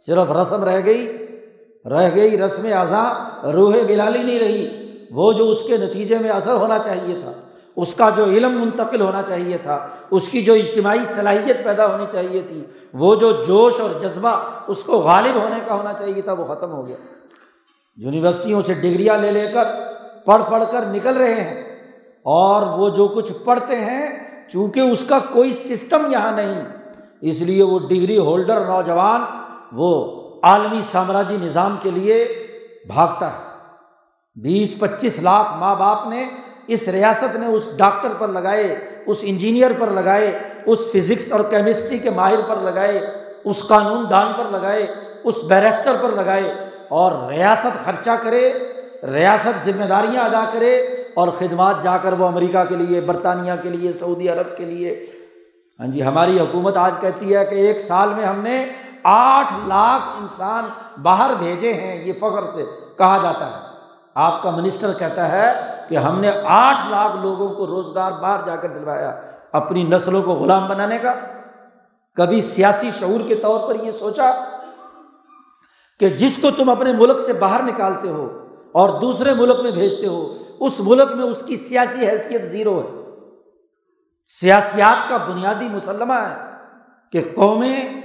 صرف 0.06 0.32
رسم 0.32 0.64
رہ 0.64 0.80
گئی 0.84 1.26
رہ 1.84 2.10
گئی 2.14 2.38
رسم 2.38 2.66
اعضا 2.72 3.28
روح 3.52 3.74
بلالی 3.88 4.22
نہیں 4.22 4.38
رہی۔ 4.38 4.96
وہ 5.10 5.32
جو 5.32 5.50
اس 5.50 5.62
کے 5.66 5.76
نتیجے 5.76 6.18
میں 6.18 6.30
اثر 6.30 6.54
ہونا 6.54 6.78
چاہیے 6.78 7.20
تھا، 7.20 7.32
اس 7.76 7.94
کا 7.94 8.10
جو 8.10 8.24
علم 8.24 8.60
منتقل 8.60 9.00
ہونا 9.00 9.22
چاہیے 9.22 9.58
تھا، 9.58 9.88
اس 10.10 10.28
کی 10.28 10.42
جو 10.42 10.52
اجتماعی 10.52 11.04
صلاحیت 11.04 11.64
پیدا 11.64 11.86
ہونی 11.86 12.06
چاہیے 12.12 12.40
تھی، 12.48 12.64
وہ 12.92 13.14
جو 13.14 13.44
جوش 13.44 13.80
اور 13.80 13.90
جذبہ 14.02 14.40
اس 14.66 14.84
کو 14.84 14.98
غالب 14.98 15.36
ہونے 15.36 15.60
کا 15.66 15.74
ہونا 15.74 15.92
چاہیے 15.92 16.22
تھا، 16.22 16.32
وہ 16.32 16.54
ختم 16.54 16.72
ہو 16.72 16.86
گیا۔ 16.86 16.96
یونیورسٹیوں 17.98 18.62
سے 18.62 18.74
ڈگریاں 18.74 19.16
لے 19.18 19.30
لے 19.30 19.46
کر 19.52 19.64
پڑھ 20.26 20.42
پڑھ 20.50 20.64
کر 20.70 20.86
نکل 20.86 21.16
رہے 21.16 21.40
ہیں 21.40 21.62
اور 22.26 22.66
وہ 22.78 22.88
جو 22.88 23.06
کچھ 23.08 23.32
پڑھتے 23.44 23.76
ہیں 23.76 24.08
چونکہ 24.48 24.80
اس 24.80 25.04
کا 25.08 25.18
کوئی 25.32 25.52
سسٹم 25.52 26.06
یہاں 26.10 26.32
نہیں، 26.36 26.62
اس 27.20 27.40
لیے 27.40 27.62
وہ 27.62 27.78
ڈگری 27.78 28.18
ہولڈر 28.18 28.64
نوجوان 28.66 29.20
وہ 29.72 29.90
عالمی 30.42 30.80
سامراجی 30.92 31.36
نظام 31.36 31.76
کے 31.82 31.90
لیے 31.90 32.24
بھاگتا 32.88 33.32
ہے۔ 33.32 33.48
بیس 34.36 34.78
پچیس 34.78 35.18
لاکھ 35.18 35.56
ماں 35.58 35.74
باپ 35.76 36.06
نے 36.08 36.24
اس 36.68 36.88
ریاست 36.88 37.36
نے 37.36 37.46
اس 37.46 37.66
ڈاکٹر 37.76 38.12
پر 38.18 38.28
لگائے، 38.28 38.74
اس 39.06 39.18
انجینئر 39.22 39.72
پر 39.78 39.90
لگائے، 39.90 40.38
اس 40.66 40.78
فزکس 40.92 41.30
اور 41.32 41.40
کیمسٹری 41.50 41.98
کے 41.98 42.10
ماہر 42.10 42.40
پر 42.48 42.60
لگائے، 42.60 42.98
اس 43.44 43.62
قانون 43.68 44.04
دان 44.10 44.32
پر 44.36 44.50
لگائے، 44.50 44.86
اس 45.24 45.42
بیرسٹر 45.48 45.96
پر 46.00 46.10
لگائے۔ 46.12 46.52
اور 46.90 47.12
ریاست 47.28 47.84
خرچہ 47.84 48.10
کرے، 48.22 48.52
ریاست 49.12 49.64
ذمہ 49.64 49.84
داریاں 49.84 50.24
ادا 50.24 50.44
کرے 50.52 50.76
اور 51.16 51.28
خدمات 51.38 51.82
جا 51.82 51.96
کر 51.96 52.12
وہ 52.12 52.26
امریکہ 52.26 52.64
کے 52.68 52.76
لیے، 52.76 53.00
برطانیہ 53.00 53.52
کے 53.62 53.68
لیے، 53.68 53.92
سعودی 53.92 54.28
عرب 54.28 54.56
کے 54.56 54.64
لیے۔ 54.64 55.06
ہاں 55.80 55.86
جی 55.86 56.02
ہماری 56.02 56.40
حکومت 56.40 56.76
آج 56.76 56.92
کہتی 57.00 57.36
ہے 57.36 57.44
کہ 57.44 57.54
ایک 57.54 57.80
سال 57.80 58.08
میں 58.16 58.24
ہم 58.24 58.40
نے 58.40 58.66
آٹھ 59.02 59.52
لاکھ 59.68 60.02
انسان 60.20 60.64
باہر 61.02 61.30
بھیجے 61.38 61.72
ہیں، 61.72 62.04
یہ 62.04 62.12
فخر 62.20 62.42
سے 62.56 62.64
کہا 62.98 63.18
جاتا 63.22 63.46
ہے۔ 63.46 63.68
آپ 64.14 64.42
کا 64.42 64.50
منسٹر 64.50 64.92
کہتا 64.92 65.28
ہے 65.32 65.52
کہ 65.88 65.96
ہم 65.96 66.20
نے 66.20 66.30
آٹھ 66.44 66.90
لاکھ 66.90 67.16
لوگوں 67.16 67.48
کو 67.48 67.66
روزگار 67.66 68.12
باہر 68.12 68.46
جا 68.46 68.56
کر 68.56 68.68
دلوایا، 68.68 69.20
اپنی 69.52 69.82
نسلوں 69.82 70.22
کو 70.22 70.32
غلام 70.32 70.68
بنانے 70.68 70.98
کا۔ 70.98 71.14
کبھی 72.16 72.40
سیاسی 72.40 72.90
شعور 72.90 73.28
کے 73.28 73.34
طور 73.34 73.68
پر 73.68 73.84
یہ 73.84 73.90
سوچا 73.90 74.30
کہ 76.00 76.08
جس 76.08 76.38
کو 76.42 76.48
تم 76.50 76.70
اپنے 76.70 76.92
ملک 76.92 77.20
سے 77.20 77.32
باہر 77.32 77.62
نکالتے 77.62 78.08
ہو 78.08 78.46
اور 78.72 79.00
دوسرے 79.00 79.34
ملک 79.34 79.60
میں 79.60 79.70
بھیجتے 79.70 80.06
ہو، 80.06 80.34
اس 80.60 80.80
ملک 80.80 81.12
میں 81.14 81.24
اس 81.24 81.42
کی 81.46 81.56
سیاسی 81.56 82.08
حیثیت 82.08 82.48
زیرو 82.48 82.80
ہے۔ 82.80 83.04
سیاسیات 84.26 85.08
کا 85.08 85.16
بنیادی 85.16 85.68
مسلمہ 85.68 86.14
ہے 86.14 86.50
کہ 87.12 87.22
قومیں 87.34 88.00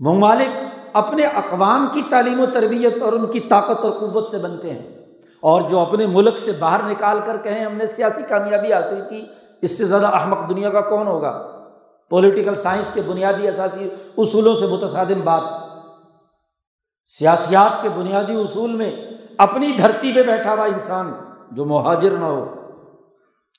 ممالک 0.00 0.64
اپنے 0.92 1.22
اقوام 1.22 1.86
کی 1.92 2.02
تعلیم 2.10 2.40
و 2.40 2.46
تربیت 2.52 3.02
اور 3.02 3.12
ان 3.12 3.26
کی 3.26 3.40
طاقت 3.40 3.84
اور 3.84 3.90
قوت 3.90 4.30
سے 4.30 4.38
بنتے 4.38 4.72
ہیں۔ 4.72 5.06
اور 5.40 5.62
جو 5.70 5.78
اپنے 5.78 6.06
ملک 6.06 6.38
سے 6.38 6.52
باہر 6.52 6.90
نکال 6.90 7.18
کر 7.26 7.36
کہیں 7.42 7.64
ہم 7.64 7.76
نے 7.76 7.86
سیاسی 7.86 8.22
کامیابی 8.28 8.72
حاصل 8.72 9.00
کی، 9.10 9.24
اس 9.62 9.78
سے 9.78 9.84
زیادہ 9.84 10.06
احمق 10.06 10.50
دنیا 10.50 10.70
کا 10.70 10.80
کون 10.80 11.06
ہوگا؟ 11.06 11.60
پولیٹیکل 12.10 12.54
سائنس 12.54 12.94
کے 12.94 13.00
بنیادی 13.06 13.48
اثاثی 13.48 13.88
اصولوں 14.18 14.56
سے 14.56 14.66
متصادم 14.66 15.20
بات۔ 15.24 15.63
سیاسیات 17.06 17.82
کے 17.82 17.88
بنیادی 17.88 18.34
اصول 18.34 18.70
میں 18.70 18.90
اپنی 19.38 19.72
دھرتی 19.72 20.12
پہ 20.12 20.22
بیٹھا 20.22 20.54
ہوا 20.54 20.64
انسان 20.64 21.12
جو 21.50 21.64
مہاجر 21.64 22.10
نہ 22.10 22.24
ہو۔ 22.24 22.54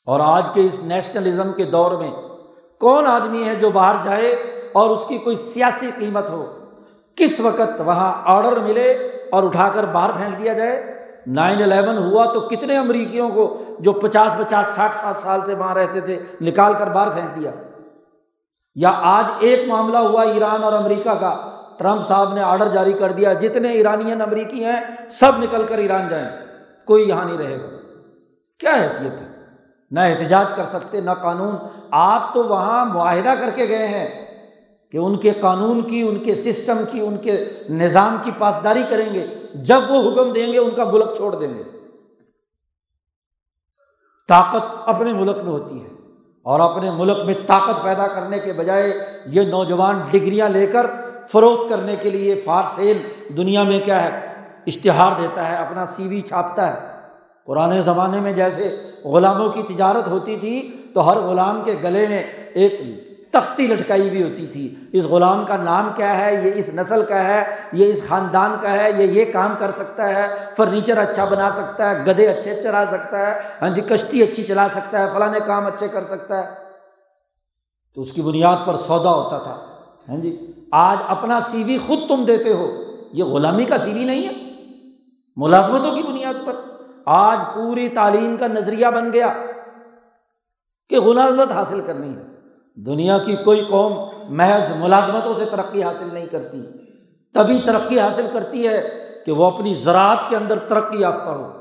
اور 0.05 0.19
آج 0.23 0.43
کے 0.53 0.65
اس 0.65 0.83
نیشنلزم 0.83 1.53
کے 1.53 1.63
دور 1.63 1.91
میں 1.91 2.11
کون 2.79 3.07
آدمی 3.07 3.43
ہے 3.43 3.55
جو 3.55 3.69
باہر 3.69 3.95
جائے 4.03 4.31
اور 4.73 4.89
اس 4.89 5.05
کی 5.07 5.17
کوئی 5.17 5.35
سیاسی 5.35 5.91
قیمت 5.99 6.29
ہو؟ 6.29 6.45
کس 7.15 7.39
وقت 7.39 7.81
وہاں 7.85 8.21
آڈر 8.25 8.59
ملے 8.59 8.91
اور 9.31 9.43
اٹھا 9.43 9.69
کر 9.69 9.83
باہر 9.85 10.11
پھینک 10.11 10.39
دیا 10.39 10.53
جائے؟ 10.53 10.95
نائن 11.27 11.63
الیون 11.63 11.97
ہوا 11.97 12.25
تو 12.25 12.39
کتنے 12.39 12.77
امریکیوں 12.77 13.29
کو 13.29 13.63
جو 13.79 13.93
پچاس 13.93 14.31
پچاس 14.37 14.67
ساٹھ 14.67 14.95
سات 14.95 15.19
سال 15.19 15.39
سے 15.45 15.53
وہاں 15.53 15.75
رہتے 15.75 16.01
تھے 16.01 16.19
نکال 16.41 16.73
کر 16.73 16.87
باہر 16.87 17.09
پھینک 17.09 17.35
دیا؟ 17.35 17.51
یا 18.75 18.91
آج 18.95 19.25
ایک 19.39 19.67
معاملہ 19.67 19.97
ہوا 19.97 20.23
ایران 20.23 20.63
اور 20.63 20.73
امریکہ 20.73 21.13
کا 21.13 21.54
ٹرمپ 21.77 22.07
صاحب 22.07 22.33
نے 22.33 22.41
آڈر 22.41 22.67
جاری 22.67 22.93
کر 22.93 23.11
دیا، 23.11 23.33
جتنے 23.33 23.71
ایرانین 23.71 24.21
امریکی 24.21 24.65
ہیں، 24.65 24.81
سب 25.09 25.37
نکل 25.37 25.65
کر 25.65 25.77
ایران 25.77 26.07
جائیں۔ 26.07 26.29
کوئی 26.85 27.09
یہاں 27.09 27.25
نہیں 27.25 27.37
رہے 27.37 27.61
گا۔ 27.61 27.69
کیا 28.59 28.75
حیثیت 28.83 29.21
ہے؟ 29.21 29.27
نہ 29.91 29.99
احتجاج 29.99 30.45
کر 30.55 30.65
سکتے، 30.65 31.01
نہ 31.01 31.11
قانون۔ 31.11 31.55
آپ 31.91 32.33
تو 32.33 32.43
وہاں 32.43 32.85
معاہدہ 32.85 33.33
کر 33.39 33.49
کے 33.55 33.67
گئے 33.67 33.87
ہیں 33.87 34.25
کہ 34.91 34.97
ان 34.97 35.15
کے 35.15 35.31
قانون 35.31 35.81
کی، 35.81 36.01
ان 36.01 36.17
کے 36.17 36.35
سسٹم 36.35 36.77
کی، 36.91 36.99
ان 36.99 37.17
کے 37.17 37.63
نظام 37.69 38.17
کی 38.23 38.31
پاسداری 38.37 38.83
کریں 38.89 39.13
گے۔ 39.13 39.27
جب 39.53 39.81
وہ 39.89 40.11
حکم 40.11 40.33
دیں 40.33 40.53
گے، 40.53 40.59
ان 40.59 40.69
کا 40.69 40.83
ملک 40.83 41.15
چھوڑ 41.15 41.35
دیں 41.35 41.53
گے۔ 41.53 41.63
طاقت 44.27 44.75
اپنے 44.85 45.13
ملک 45.13 45.35
میں 45.35 45.51
ہوتی 45.51 45.83
ہے 45.83 45.89
اور 46.43 46.59
اپنے 46.59 46.91
ملک 46.91 47.17
میں 47.25 47.33
طاقت 47.47 47.83
پیدا 47.83 48.07
کرنے 48.07 48.39
کے 48.39 48.53
بجائے 48.53 48.93
یہ 49.25 49.41
نوجوان 49.41 49.99
ڈگریاں 50.11 50.49
لے 50.49 50.67
کر 50.67 50.85
فروخت 51.31 51.69
کرنے 51.69 51.95
کے 51.95 52.09
لیے 52.09 52.41
فار 52.45 52.63
سیل 52.75 53.01
دنیا 53.37 53.63
میں 53.63 53.79
کیا 53.79 54.03
ہے؟ 54.03 54.33
اشتہار 54.67 55.11
دیتا 55.21 55.49
ہے، 55.49 55.55
اپنا 55.55 55.85
سی 55.85 56.07
وی 56.07 56.21
چھاپتا 56.21 56.73
ہے۔ 56.73 56.95
پرانے 57.45 57.81
زمانے 57.81 58.19
میں 58.19 58.33
جیسے 58.33 58.81
غلاموں 59.03 59.49
کی 59.49 59.61
تجارت 59.73 60.07
ہوتی 60.07 60.37
تھی، 60.39 60.85
تو 60.93 61.11
ہر 61.11 61.17
غلام 61.17 61.61
کے 61.65 61.75
گلے 61.83 62.07
میں 62.07 62.23
ایک 62.53 62.81
تختی 63.31 63.67
لٹکائی 63.67 64.09
بھی 64.09 64.23
ہوتی 64.23 64.47
تھی۔ 64.47 64.75
اس 64.93 65.03
غلام 65.03 65.45
کا 65.45 65.57
نام 65.57 65.89
کیا 65.95 66.17
ہے؟ 66.17 66.45
یہ 66.45 66.51
اس 66.55 66.69
نسل 66.73 67.05
کا 67.05 67.23
ہے، 67.23 67.43
یہ 67.73 67.85
اس 67.85 68.07
خاندان 68.07 68.55
کا 68.61 68.71
ہے، 68.71 68.89
یہ 68.97 69.03
یہ 69.03 69.33
کام 69.33 69.55
کر 69.59 69.71
سکتا 69.71 70.09
ہے، 70.09 70.27
فرنیچر 70.57 70.97
اچھا 70.97 71.25
بنا 71.25 71.49
سکتا 71.49 71.91
ہے 71.91 72.03
گدے 72.07 72.27
اچھے 72.27 72.61
چلا 72.61 72.85
سکتا 72.85 73.27
ہے 73.27 73.39
ہاں 73.61 73.69
جی 73.69 73.81
کشتی 73.81 74.23
اچھی 74.23 74.43
چلا 74.43 74.69
سکتا 74.69 74.99
ہے، 74.99 75.05
فلاں 75.13 75.47
کام 75.47 75.65
اچھے 75.65 75.87
کر 75.87 76.03
سکتا 76.03 76.39
ہے۔ 76.39 76.49
تو 77.95 78.01
اس 78.01 78.11
کی 78.11 78.21
بنیاد 78.21 78.65
پر 78.65 78.75
سودا 78.75 79.09
ہوتا 79.09 79.37
تھا۔ 79.37 79.65
ہاں 80.09 80.17
جی 80.17 80.51
آج 80.75 80.97
اپنا 81.07 81.39
سی 81.39 81.63
وی 81.63 81.77
خود 81.87 81.99
تم 82.07 82.25
دیتے 82.25 82.53
ہو۔ 82.53 82.71
یہ 83.13 83.23
غلامی 83.23 83.65
کا 83.65 83.77
سی 83.77 83.93
وی 83.93 84.03
نہیں 84.03 84.27
ہے۔ 84.27 84.33
ملازمتوں 85.35 85.95
کی 85.95 86.03
بنیاد 86.03 86.33
پر۔ 86.45 86.55
آج 87.05 87.37
پوری 87.53 87.89
تعلیم 87.89 88.37
کا 88.37 88.47
نظریہ 88.47 88.87
بن 88.87 89.13
گیا 89.13 89.33
کہ 90.89 90.99
ملازمت 90.99 91.51
حاصل 91.51 91.81
کرنی 91.87 92.15
ہے۔ 92.15 92.23
دنیا 92.75 93.17
کی 93.17 93.35
کوئی 93.35 93.65
قوم 93.69 93.93
محض 94.29 94.75
ملازمتوں 94.75 95.33
سے 95.37 95.45
ترقی 95.45 95.83
حاصل 95.83 96.09
نہیں 96.13 96.25
کرتی۔ 96.25 96.63
تبھی 97.33 97.61
ترقی 97.65 97.99
حاصل 97.99 98.27
کرتی 98.33 98.67
ہے 98.67 99.07
کہ 99.25 99.31
وہ 99.31 99.45
اپنی 99.45 99.73
زراعت 99.73 100.17
کے 100.29 100.35
اندر 100.35 100.59
ترقی 100.59 100.99
یافتہ 100.99 101.29
ہو۔ 101.29 101.53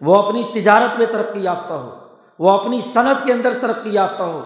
وہ 0.00 0.16
اپنی 0.16 0.42
تجارت 0.54 0.98
میں 0.98 1.06
ترقی 1.06 1.40
یافتہ 1.40 1.72
ہو۔ 1.72 1.90
وہ 2.38 2.50
اپنی 2.50 2.80
صنعت 2.80 3.24
کے 3.24 3.32
اندر 3.32 3.58
ترقی 3.60 3.90
یافتہ 3.90 4.22
ہو۔ 4.22 4.40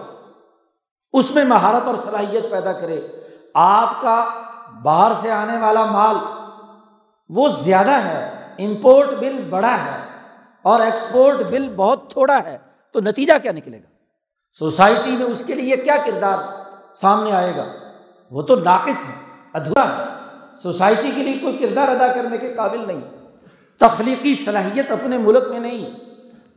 اس 1.13 1.35
میں 1.35 1.45
مہارت 1.45 1.87
اور 1.87 1.95
صلاحیت 2.03 2.51
پیدا 2.51 2.73
کرے۔ 2.73 3.20
آپ 3.55 4.01
کا 4.01 4.25
باہر 4.83 5.11
سے 5.21 5.31
آنے 5.31 5.57
والا 5.57 5.85
مال 5.85 6.15
وہ 7.29 7.47
زیادہ 7.47 7.91
ہے 7.91 8.31
امپورٹ 8.59 9.09
بل 9.19 9.47
بڑا 9.49 9.77
ہے 9.85 9.99
اور 10.61 10.79
ایکسپورٹ 10.79 11.37
بل 11.37 11.73
بہت 11.75 12.11
تھوڑا 12.11 12.39
ہے، 12.43 12.57
تو 12.91 12.99
نتیجہ 12.99 13.33
کیا 13.41 13.51
نکلے 13.51 13.77
گا؟ 13.77 13.89
سوسائٹی 14.59 15.17
میں 15.17 15.25
اس 15.25 15.43
کے 15.47 15.55
لیے 15.55 15.77
کیا 15.77 15.97
کردار 16.05 16.37
سامنے 16.95 17.31
آئے 17.31 17.55
گا؟ 17.57 17.65
وہ 18.31 18.41
تو 18.41 18.55
ناقص 18.55 19.09
ہے، 19.09 19.13
ادھورا 19.53 19.97
ہے۔ 19.97 20.03
سوسائٹی 20.63 21.11
کے 21.15 21.23
لیے 21.23 21.37
کوئی 21.37 21.57
کردار 21.57 21.87
ادا 21.87 22.07
کرنے 22.07 22.37
کے 22.37 22.53
قابل 22.53 22.87
نہیں۔ 22.87 23.01
تخلیقی 23.79 24.35
صلاحیت 24.35 24.91
اپنے 24.91 25.17
ملک 25.17 25.43
میں 25.49 25.59
نہیں۔ 25.59 25.99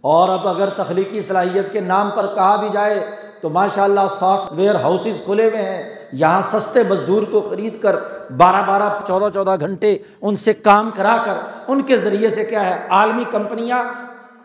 اور 0.00 0.28
اب 0.28 0.48
اگر 0.48 0.68
تخلیقی 0.70 1.22
صلاحیت 1.22 1.72
کے 1.72 1.80
نام 1.80 2.11
پر 2.11 2.26
کہا 2.35 2.57
بھی 2.57 2.68
جائے 2.72 3.16
تو 3.42 3.48
ماشاء 3.48 3.85
اللہ 3.85 4.00
سافٹ 4.18 4.52
ویئر 4.52 4.74
ہاؤسز 4.74 5.24
کھلے 5.24 5.50
ہوئے 5.50 5.62
ہیں۔ 5.62 6.03
یہاں 6.12 6.42
سستے 6.50 6.82
مزدور 6.82 7.22
کو 7.22 7.40
خرید 7.40 7.82
کر 7.82 7.96
بارہ 8.36 8.62
بارہ 8.66 9.04
چودہ 9.06 9.34
چودہ 9.34 9.56
گھنٹے 9.60 9.98
ان 10.20 10.36
سے 10.36 10.52
کام 10.52 10.90
کرا 10.94 11.16
کر 11.24 11.34
ان 11.68 11.82
کے 11.82 11.98
ذریعے 11.98 12.30
سے 12.30 12.44
کیا 12.44 12.70
ہے، 12.70 12.86
عالمی 12.90 13.24
کمپنیاں 13.30 13.84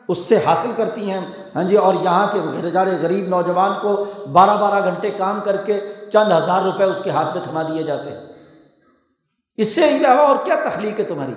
اس 0.08 0.17
سے 0.17 0.38
حاصل 0.45 0.72
کرتی 0.76 1.12
ہیں۔ 1.12 1.22
ہاں 1.56 1.63
جی 1.63 1.76
اور 1.76 1.93
یہاں 1.93 2.28
کے 2.28 2.39
بیچارے 2.62 2.89
غریب 3.02 3.28
نوجوان 3.28 3.72
کو 3.82 4.06
بارہ 4.32 4.58
بارہ 4.62 4.84
گھنٹے 4.84 5.10
کام 5.10 5.39
کر 5.43 5.56
کے 5.56 5.80
چند 6.13 6.32
ہزار 6.32 6.62
روپے 6.62 6.84
اس 6.84 7.02
کے 7.04 7.10
ہاتھ 7.10 7.38
میں 7.38 7.43
تھما 7.43 7.63
دیے 7.63 7.84
جاتے 7.84 8.10
ہیں۔ 8.10 8.19
اس 9.58 9.76
سے 9.76 9.98
علاوہ 9.98 10.19
اور 10.19 10.36
کیا 10.43 10.56
تخلیق 10.65 11.00
ہے 11.00 11.06
تمہاری؟ 11.06 11.34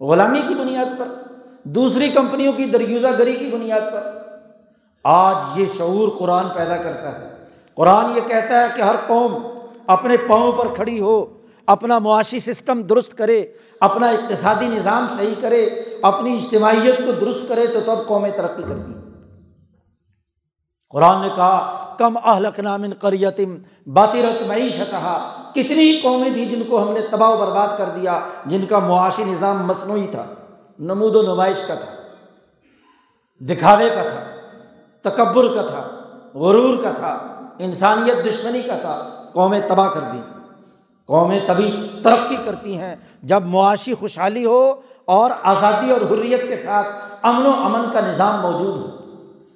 غلامی 0.00 0.42
کی 0.48 0.54
بنیاد 0.54 0.98
پر، 0.98 1.06
دوسری 1.62 2.08
کمپنیوں 2.08 2.52
کی 2.52 2.64
دریوزہ 2.64 3.06
گری 3.18 3.32
کی 3.32 3.50
بنیاد 3.52 3.92
پر۔ 3.92 4.18
آج 5.04 5.34
یہ 5.56 5.66
شعور 5.78 6.08
قرآن 6.18 6.48
پیدا 6.54 6.76
کرتا 6.76 7.18
ہے۔ 7.18 7.33
قرآن 7.76 8.16
یہ 8.16 8.20
کہتا 8.26 8.62
ہے 8.62 8.66
کہ 8.76 8.82
ہر 8.82 8.96
قوم 9.06 9.34
اپنے 9.86 10.16
پاؤں 10.16 10.52
پر 10.52 10.68
کھڑی 10.74 11.00
ہو، 11.00 11.24
اپنا 11.66 11.98
معاشی 11.98 12.40
سسٹم 12.40 12.82
درست 12.82 13.16
کرے، 13.18 13.46
اپنا 13.80 14.08
اقتصادی 14.08 14.68
نظام 14.68 15.06
صحیح 15.16 15.34
کرے، 15.40 15.64
اپنی 16.02 16.36
اجتماعیت 16.36 16.98
کو 16.98 17.12
درست 17.12 17.48
کرے 17.48 17.66
تو 17.66 17.80
تب 17.80 18.06
قومیں 18.06 18.30
ترقی 18.30 18.62
کرتی 18.62 18.94
ہیں۔ 18.94 19.02
قرآن 20.90 21.22
نے 21.22 21.28
کہا، 21.36 21.80
کم 21.98 22.16
اہلک 22.24 22.60
نامن 22.60 22.92
قریتم 22.94 23.56
باطرت 23.86 24.46
معیشت 24.46 24.90
کہا 24.90 25.16
کتنی 25.54 26.00
قومیں 26.02 26.30
تھیں 26.30 26.44
جن 26.44 26.62
کو 26.68 26.82
ہم 26.82 26.92
نے 26.92 27.00
تباہ 27.10 27.30
و 27.30 27.36
برباد 27.36 27.76
کر 27.78 27.88
دیا، 27.96 28.20
جن 28.46 28.66
کا 28.66 28.78
معاشی 28.78 29.24
نظام 29.24 29.66
مصنوعی 29.66 30.06
تھا، 30.10 30.24
نمود 30.78 31.16
و 31.16 31.22
نمائش 31.22 31.66
کا 31.66 31.74
تھا، 31.74 31.92
دکھاوے 33.40 33.88
کا 33.94 34.02
تھا، 34.02 34.24
تکبر 35.00 35.54
کا 35.54 35.62
تھا، 35.62 35.88
غرور 36.34 36.82
کا 36.82 36.90
تھا۔ 36.90 37.33
انسانیت 37.58 38.24
دشمنی 38.26 38.62
کا 38.62 38.76
تھا، 38.80 39.10
قومیں 39.32 39.60
تباہ 39.68 39.88
کر 39.88 40.00
دی 40.00 40.20
قومیں 41.06 41.40
تبھی 41.46 42.00
ترقی 42.04 42.36
کرتی 42.44 42.76
ہیں۔ 42.78 42.96
جب 43.22 43.42
معاشی 43.44 43.94
خوشحالی 43.94 44.44
ہو 44.46 44.74
اور 45.04 45.30
آزادی 45.42 45.90
اور 45.90 46.00
حریت 46.00 46.48
کے 46.48 46.56
ساتھ 46.56 46.88
امن 47.22 47.46
و 47.46 47.50
امن 47.50 47.90
کا 47.92 48.00
نظام 48.00 48.40
موجود 48.40 48.76
ہو، 48.76 48.96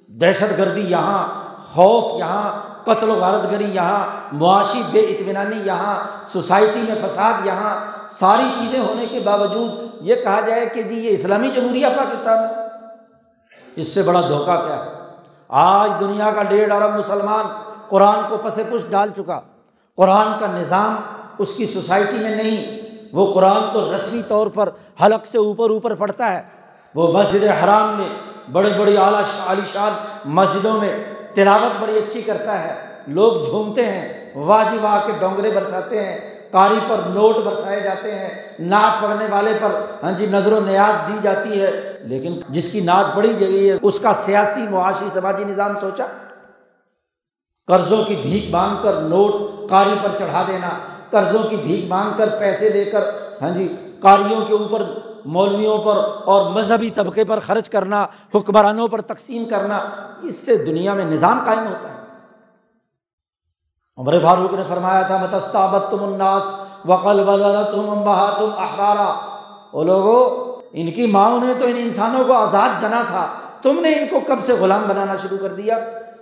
دہشت 0.07 0.57
گردی 0.57 0.81
یہاں، 0.81 1.27
خوف 1.73 2.19
یہاں، 2.19 2.51
قتل 2.83 3.09
و 3.09 3.15
غارت 3.15 3.51
گری 3.51 3.69
یہاں، 3.73 4.05
معاشی 4.31 4.81
بے 4.91 4.99
اطمینانی 4.99 5.57
یہاں، 5.57 5.95
سوسائٹی 6.27 6.81
میں 6.81 7.07
فساد 7.07 7.45
یہاں، 7.45 7.75
ساری 8.19 8.49
چیزیں 8.59 8.79
ہونے 8.79 9.05
کے 9.05 9.19
باوجود 9.19 9.71
یہ 10.01 10.15
کہا 10.15 10.39
جائے 10.39 10.65
کہ 10.65 10.81
جی 10.81 10.95
یہ 10.95 11.09
اسلامی 11.09 11.49
جمہوریہ 11.55 11.87
پاکستان 11.97 12.37
ہے۔ 12.37 12.67
اس 13.75 13.87
سے 13.87 14.03
بڑا 14.03 14.21
دھوکہ 14.21 14.55
کیا 14.65 14.85
ہے؟ 14.85 14.89
آج 15.49 15.91
دنیا 15.99 16.31
کا 16.31 16.43
ڈیڑھ 16.43 16.73
ارب 16.73 16.97
مسلمان 16.97 17.45
قرآن 17.89 18.19
کو 18.29 18.37
پس 18.37 18.55
پش 18.55 18.85
ڈال 18.89 19.09
چکا۔ 19.17 19.41
قرآن 19.95 20.27
کا 20.39 20.45
نظام 20.57 20.95
اس 21.37 21.53
کی 21.53 21.65
سوسائٹی 21.65 22.17
میں 22.17 22.35
نہیں، 22.35 22.79
وہ 23.13 23.33
قرآن 23.33 23.61
کو 23.73 23.91
رسمی 23.95 24.21
طور 24.27 24.47
پر 24.47 24.69
حلق 25.05 25.25
سے 25.25 25.37
اوپر 25.37 25.69
اوپر 25.69 25.95
پڑھتا 25.95 26.33
ہے۔ 26.33 26.41
وہ 26.95 27.13
مسجد 27.13 27.43
حرام 27.63 27.97
میں 27.97 28.09
بڑے 28.51 28.69
بڑی 28.69 28.97
اعلیٰ 28.97 29.21
عالی 29.47 29.61
شان 29.71 29.93
مسجدوں 30.25 30.79
میں 30.79 31.03
تلاوت 31.35 31.81
بڑی 31.81 31.97
اچھی 31.97 32.21
کرتا 32.21 32.63
ہے۔ 32.63 32.75
لوگ 33.07 33.49
جھومتے 33.49 33.85
ہیں 33.85 34.31
واہ 34.35 34.63
جی 34.71 34.77
واہ 34.81 35.05
کے 35.05 35.11
ڈونگرے 35.19 35.51
برساتے 35.51 36.05
ہیں 36.05 36.39
کاری 36.51 36.79
پر 36.87 36.97
نوٹ 37.09 37.35
برسائے 37.35 37.79
جاتے 37.79 38.15
ہیں۔ 38.15 38.53
نعت 38.59 39.01
پڑھنے 39.01 39.25
والے 39.29 39.57
پر 39.61 39.81
ہاں 40.03 40.11
جی 40.11 40.25
نظر 40.25 40.51
و 40.53 40.59
نیاز 40.59 41.07
دی 41.07 41.17
جاتی 41.21 41.61
ہے۔ 41.61 41.97
لیکن 42.01 42.39
جس 42.49 42.71
کی 42.71 42.79
نعت 42.79 43.05
پڑھی 43.15 43.39
گئی 43.39 43.69
ہے، 43.69 43.77
اس 43.81 43.99
کا 43.99 44.13
سیاسی 44.13 44.61
معاشی 44.69 45.05
سماجی 45.13 45.43
نظام 45.43 45.79
سوچا۔ 45.79 46.05
قرضوں 47.69 48.03
کی 48.03 48.15
بھیک 48.21 48.49
مانگ 48.51 48.75
کر 48.83 49.01
نوٹ 49.01 49.69
کاری 49.69 49.95
پر 50.03 50.17
چڑھا 50.19 50.43
دینا، 50.47 50.69
قرضوں 51.09 51.43
کی 51.49 51.55
بھیک 51.55 51.85
مانگ 51.89 52.17
کر 52.17 52.29
پیسے 52.39 52.69
لے 52.69 52.83
کر 52.85 53.03
ہاں 53.41 53.49
جی 53.49 53.67
کاریوں 54.01 54.39
کے 54.47 54.53
اوپر، 54.53 54.83
مولویوں 55.25 55.77
پر 55.77 55.97
اور 56.25 56.49
مذہبی 56.51 56.89
طبقے 56.95 57.23
پر 57.25 57.39
خرچ 57.39 57.69
کرنا، 57.69 58.05
حکمرانوں 58.35 58.87
پر 58.87 59.01
تقسیم 59.03 59.45
کرنا، 59.49 59.79
اس 60.23 60.35
سے 60.35 60.55
دنیا 60.65 60.93
میں 60.93 61.05
نظام 61.05 61.39
قائم 61.45 61.65
ہوتا 61.67 61.89
ہے۔ 61.89 61.97
عمر 63.97 64.19
فاروق 64.23 64.53
نے 64.53 64.63
فرمایا 64.67 65.01
تھا 65.01 65.17
متستابت 65.17 65.89
تم 65.91 66.03
اناس 66.03 66.43
وقل 66.85 67.23
تم 67.71 67.93
تم 68.37 68.51
اخبارہ 68.57 69.09
وہ 69.73 69.83
لوگوں 69.83 70.19
ان 70.73 70.91
کی 70.91 71.05
ماں 71.07 71.29
نے 71.39 71.53
تو 71.59 71.65
ان 71.65 71.77
انسانوں 71.77 72.23
کو 72.27 72.33
آزاد 72.33 72.81
جنا 72.81 73.01
تھا، 73.07 73.25
تم 73.61 73.79
نے 73.81 73.93
ان 73.93 74.07
کو 74.09 74.19
کب 74.27 74.43
سے 74.45 74.53
غلام 74.59 74.83
بنانا 74.87 75.15
شروع 75.21 75.37
کر 75.37 75.53
دیا؟ 75.53 75.77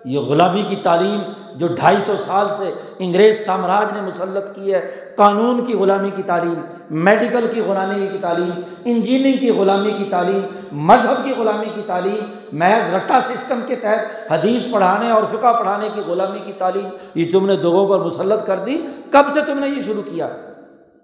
یہ 0.07 0.19
غلامی 0.19 0.63
کی 0.69 0.75
تعلیم 0.75 1.19
جو 1.55 1.67
ڈھائی 1.67 1.97
سو 2.05 2.15
سال 2.17 2.47
سے 2.57 2.73
انگریز 2.99 3.45
سامراج 3.45 3.87
نے 3.93 4.01
مسلط 4.01 4.55
کی 4.55 4.73
ہے، 4.73 4.91
قانون 5.15 5.65
کی 5.65 5.73
غلامی 5.73 6.09
کی 6.15 6.23
تعلیم، 6.23 6.61
میڈیکل 6.89 7.47
کی 7.53 7.61
غلامی 7.61 8.07
کی 8.11 8.17
تعلیم، 8.21 8.51
انجینئرنگ 8.85 9.37
کی 9.37 9.49
غلامی 9.49 9.91
کی 9.91 10.03
تعلیم، 10.09 10.41
مذہب 10.71 11.23
کی 11.23 11.33
غلامی 11.37 11.65
کی 11.75 11.81
تعلیم، 11.87 12.31
محض 12.51 12.93
رٹا 12.93 13.19
سسٹم 13.21 13.59
کے 13.67 13.75
تحت 13.75 14.31
حدیث 14.31 14.71
پڑھانے 14.71 15.09
اور 15.09 15.23
فقہ 15.23 15.59
پڑھانے 15.59 15.89
کی 15.93 16.01
غلامی 16.07 16.39
کی 16.39 16.53
تعلیم، 16.57 16.89
یہ 17.15 17.31
تم 17.31 17.45
نے 17.45 17.55
دوگوں 17.55 17.87
پر 17.87 18.05
مسلط 18.05 18.45
کر 18.45 18.59
دی۔ 18.59 18.81
کب 19.11 19.23
سے 19.33 19.41
تم 19.41 19.59
نے 19.59 19.67
یہ 19.67 19.81
شروع 19.81 20.03
کیا؟ 20.11 20.29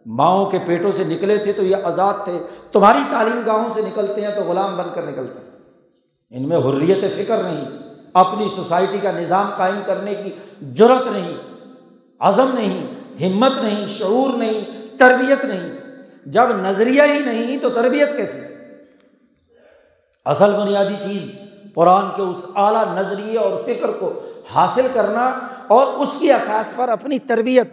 ماؤں 0.05 0.45
کے 0.45 0.59
پیٹوں 0.65 0.91
سے 0.91 1.03
نکلے 1.03 1.37
تھے 1.37 1.53
تو 1.53 1.63
یہ 1.63 1.75
آزاد 1.83 2.13
تھے۔ 2.23 2.39
تمہاری 2.71 2.99
تعلیم 3.11 3.41
گاہوں 3.45 3.69
سے 3.73 3.81
نکلتے 3.81 4.21
ہیں 4.21 4.35
تو 4.35 4.43
غلام 4.43 4.77
بن 4.77 4.85
کر 4.95 5.01
نکلتے 5.01 5.39
ہیں۔ 5.39 5.49
ان 6.29 6.49
میں 6.49 6.57
حریت 6.57 7.15
فکر 7.15 7.43
نہیں۔ 7.43 7.82
اپنی 8.13 8.47
سوسائٹی 8.55 8.97
کا 8.97 9.11
نظام 9.11 9.49
قائم 9.57 9.79
کرنے 9.85 10.15
کی 10.15 10.29
ضرورت 10.61 11.07
نہیں، 11.11 11.33
عزم 12.19 12.49
نہیں، 12.53 12.87
ہمت 13.27 13.51
نہیں، 13.63 13.87
شعور 13.87 14.37
نہیں، 14.37 14.87
تربیت 14.99 15.45
نہیں۔ 15.45 15.73
جب 16.25 16.43
نظریہ 16.43 17.01
ہی 17.03 17.19
نہیں 17.19 17.57
تو 17.57 17.69
تربیت 17.69 18.17
کیسے؟ 18.17 18.47
اصل 20.25 20.53
بنیادی 20.53 20.95
چیز 21.03 21.31
قرآن 21.73 22.05
کے 22.15 22.21
اس 22.21 22.37
اعلیٰ 22.55 22.95
نظریے 22.95 23.37
اور 23.37 23.61
فکر 23.65 23.91
کو 23.91 24.23
حاصل 24.53 24.87
کرنا 24.93 25.39
اور 25.67 25.87
اس 25.87 26.09
کی 26.19 26.31
اثاث 26.31 26.65
پر 26.75 26.89
اپنی 26.89 27.19
تربیت، 27.19 27.67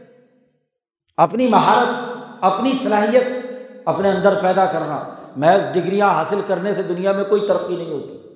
اپنی 1.16 1.48
مہارت، 1.48 2.16
اپنی 2.40 2.72
صلاحیت 2.82 3.24
اپنے 3.84 4.10
اندر 4.10 4.34
پیدا 4.42 4.64
کرنا۔ 4.64 5.14
محض 5.36 5.60
ڈگریاں 5.74 6.10
حاصل 6.10 6.40
کرنے 6.46 6.74
سے 6.74 6.82
دنیا 6.82 7.12
میں 7.12 7.24
کوئی 7.24 7.46
ترقی 7.48 7.76
نہیں 7.76 7.92
ہوتی۔ 7.92 8.29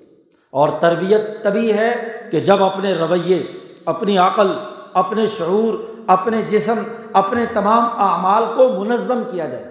اور 0.55 0.69
تربیت 0.79 1.43
تبھی 1.43 1.73
ہے 1.73 1.93
کہ 2.31 2.39
جب 2.39 2.63
اپنے 2.63 2.93
رویے، 2.93 3.43
اپنی 3.85 4.17
عقل، 4.17 4.51
اپنے 4.93 5.27
شعور، 5.27 5.73
اپنے 6.07 6.41
جسم، 6.41 6.83
اپنے 7.13 7.45
تمام 7.45 8.01
اعمال 8.01 8.43
کو 8.55 8.67
منظم 8.69 9.23
کیا 9.31 9.45
جائے، 9.45 9.65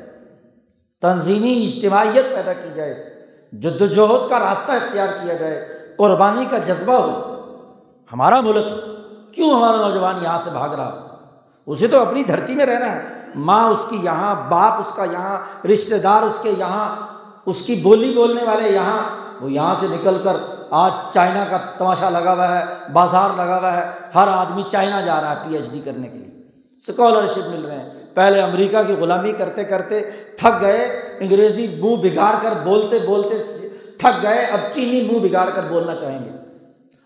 تنظیمی 1.03 1.53
اجتماعیت 1.64 2.35
پیدا 2.35 2.53
کی 2.53 2.68
جائے، 2.75 2.94
جد 3.53 3.81
وجہد 3.81 4.29
کا 4.31 4.38
راستہ 4.38 4.73
اختیار 4.73 5.07
کیا 5.07 5.35
جائے، 5.35 5.68
قربانی 5.99 6.44
کا 6.51 6.59
جذبہ 6.59 6.94
ہو۔ 6.94 7.12
ہمارا 8.12 8.40
ملک 8.40 8.66
کیوں 9.35 9.51
ہمارا 9.55 9.88
نوجوان 9.88 10.23
یہاں 10.23 10.38
سے 10.44 10.51
بھاگ 10.51 10.68
رہا؟ 10.68 11.16
اسے 11.66 11.88
تو 11.88 12.01
اپنی 12.01 12.25
دھرتی 12.25 12.55
میں 12.55 12.66
رہنا 12.66 12.92
ہے۔ 12.92 13.03
ماں 13.35 13.64
اس 13.70 13.85
کی 13.90 13.99
یہاں، 14.03 14.35
باپ 14.51 14.73
اس 14.73 14.92
کا 14.92 15.05
یہاں 15.05 15.66
رشتے 15.66 15.99
دار 15.99 16.23
اس 16.23 16.38
کے 16.42 16.51
یہاں، 16.51 16.88
اس 17.47 17.61
کی 17.61 17.75
بولی 17.75 18.12
بولنے 18.14 18.44
والے 18.44 18.68
یہاں، 18.68 19.03
وہ 19.40 19.53
یہاں 19.53 19.75
سے 19.81 19.87
نکل 19.90 20.16
کر 20.25 20.37
آج 20.70 20.92
چائنا 21.14 21.44
کا 21.50 21.59
تماشا 21.79 22.11
لگا 22.11 22.33
ہوا 22.33 22.59
ہے، 22.59 22.64
بازار 22.92 23.31
لگا 23.37 23.59
ہوا 23.59 23.77
ہے، 23.77 23.85
ہر 24.14 24.29
آدمی 24.29 24.62
چائنا 24.72 25.00
جا 25.00 25.20
رہا 25.20 25.31
ہے 25.31 25.48
پی 25.48 25.57
ایچ 25.57 25.64
ڈی 25.72 25.81
کرنے 25.85 26.09
کے 26.09 26.18
لیے۔ 26.18 26.42
اسکالرشپ 26.77 27.48
مل 27.48 27.64
رہے 27.64 27.79
ہیں۔ 27.79 27.90
پہلے 28.14 28.40
امریکہ 28.40 28.83
کی 28.87 28.92
غلامی 28.92 29.33
کرتے 29.33 29.64
کرتے 29.64 30.11
تھک 30.37 30.61
گئے، 30.61 30.85
انگریزی 31.20 31.66
منہ 31.79 31.96
بگاڑ 31.96 32.35
کر 32.42 32.53
بولتے 32.64 32.98
بولتے 33.07 33.68
تھک 33.98 34.22
گئے، 34.22 34.38
اب 34.38 34.59
چینی 34.74 35.09
منہ 35.11 35.29
بگاڑ 35.29 35.50
کر 35.50 35.62
بولنا 35.68 35.94
چاہیں 35.94 36.19
گے۔ 36.25 36.31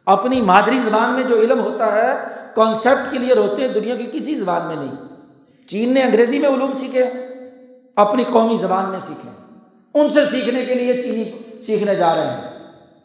اپنی 0.06 0.40
مادری 0.40 0.78
زبان 0.78 1.10
میں 1.10 1.22
جو 1.22 1.40
علم 1.40 1.60
ہوتا 1.60 1.92
ہے 1.92 2.14
کانسیپٹ 2.54 3.12
کلیئر 3.12 3.36
ہوتے 3.36 3.62
ہیں 3.62 3.68
دنیا 3.68 3.96
کی 3.96 4.06
کسی 4.12 4.34
زبان 4.34 4.66
میں 4.66 4.76
نہیں۔ 4.76 4.94
چین 5.68 5.94
نے 5.94 6.02
انگریزی 6.02 6.38
میں 6.38 6.48
علوم 6.48 6.72
سیکھے، 6.72 7.04
اپنی 7.96 8.24
قومی 8.32 8.56
زبان 8.56 8.90
میں 8.90 9.00
سیکھے۔ 9.06 9.30
ان 9.94 10.10
سے 10.10 10.20
سیکھنے 10.30 10.64
کے 10.64 10.74
لیے 10.74 11.02
چینی 11.02 11.24
سیکھنے 11.62 11.94
جا 11.94 12.14
رہے 12.14 12.26
ہیں۔ 12.26 12.47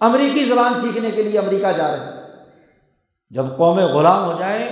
امریکی 0.03 0.45
زبان 0.45 0.81
سیکھنے 0.81 1.11
کے 1.11 1.23
لیے 1.23 1.39
امریکہ 1.39 1.71
جا 1.71 1.91
رہے 1.91 1.99
ہیں۔ 1.99 2.11
جب 3.29 3.45
قومیں 3.57 3.85
غلام 3.85 4.25
ہو 4.25 4.33
جائیں 4.39 4.69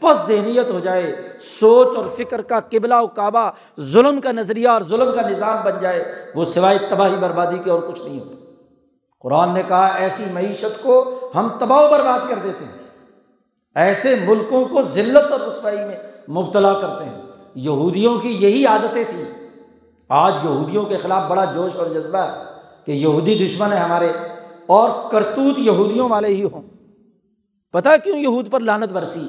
پس 0.00 0.26
ذہنیت 0.26 0.70
ہو 0.70 0.78
جائے، 0.78 1.28
سوچ 1.40 1.96
اور 1.96 2.04
فکر 2.16 2.42
کا 2.42 2.60
قبلہ 2.70 2.94
و 2.94 3.06
کعبہ 3.06 3.50
ظلم 3.80 4.20
کا 4.20 4.32
نظریہ 4.32 4.68
اور 4.68 4.82
ظلم 4.88 5.14
کا 5.14 5.28
نظام 5.28 5.56
بن 5.64 5.72
جائے، 5.80 6.14
وہ 6.34 6.44
سوائے 6.44 6.78
تباہی 6.88 7.16
بربادی 7.20 7.56
کے 7.64 7.70
اور 7.70 7.82
کچھ 7.82 8.02
نہیں 8.02 8.20
ہوتا۔ 8.20 8.34
قرآن 9.20 9.54
نے 9.54 9.62
کہا، 9.68 9.86
ایسی 9.86 10.24
معیشت 10.32 10.82
کو 10.82 11.20
ہم 11.34 11.48
تباہ 11.58 11.78
و 11.78 11.88
برباد 11.88 12.28
کر 12.28 12.36
دیتے 12.44 12.64
ہیں۔ 12.64 12.78
ایسے 13.74 14.14
ملکوں 14.14 14.64
کو 14.64 14.82
ذلت 14.82 15.32
اور 15.32 15.40
رسوائی 15.40 15.76
میں 15.76 16.30
مبتلا 16.30 16.72
کرتے 16.72 17.04
ہیں۔ 17.04 17.22
یہودیوں 17.54 18.18
کی 18.18 18.36
یہی 18.40 18.66
عادتیں 18.66 19.04
تھیں۔ 19.04 19.48
آج 20.08 20.34
یہودیوں 20.44 20.84
کے 20.84 20.96
خلاف 20.96 21.22
بڑا 21.30 21.44
جوش 21.44 21.76
اور 21.76 21.86
جذبہ 21.86 22.18
ہے 22.18 22.42
کہ 22.84 22.92
یہودی 22.92 23.46
دشمن 23.46 23.72
ہے 23.72 23.78
ہمارے۔ 23.78 24.12
اور 24.66 25.10
کرتوت 25.10 25.58
یہودیوں 25.58 26.08
والے 26.08 26.28
ہی 26.28 26.44
ہوں۔ 26.44 26.62
پتہ 27.72 27.88
کیوں 28.04 28.18
یہود 28.18 28.50
پر 28.50 28.60
لانت 28.60 28.92
برسی؟ 28.92 29.26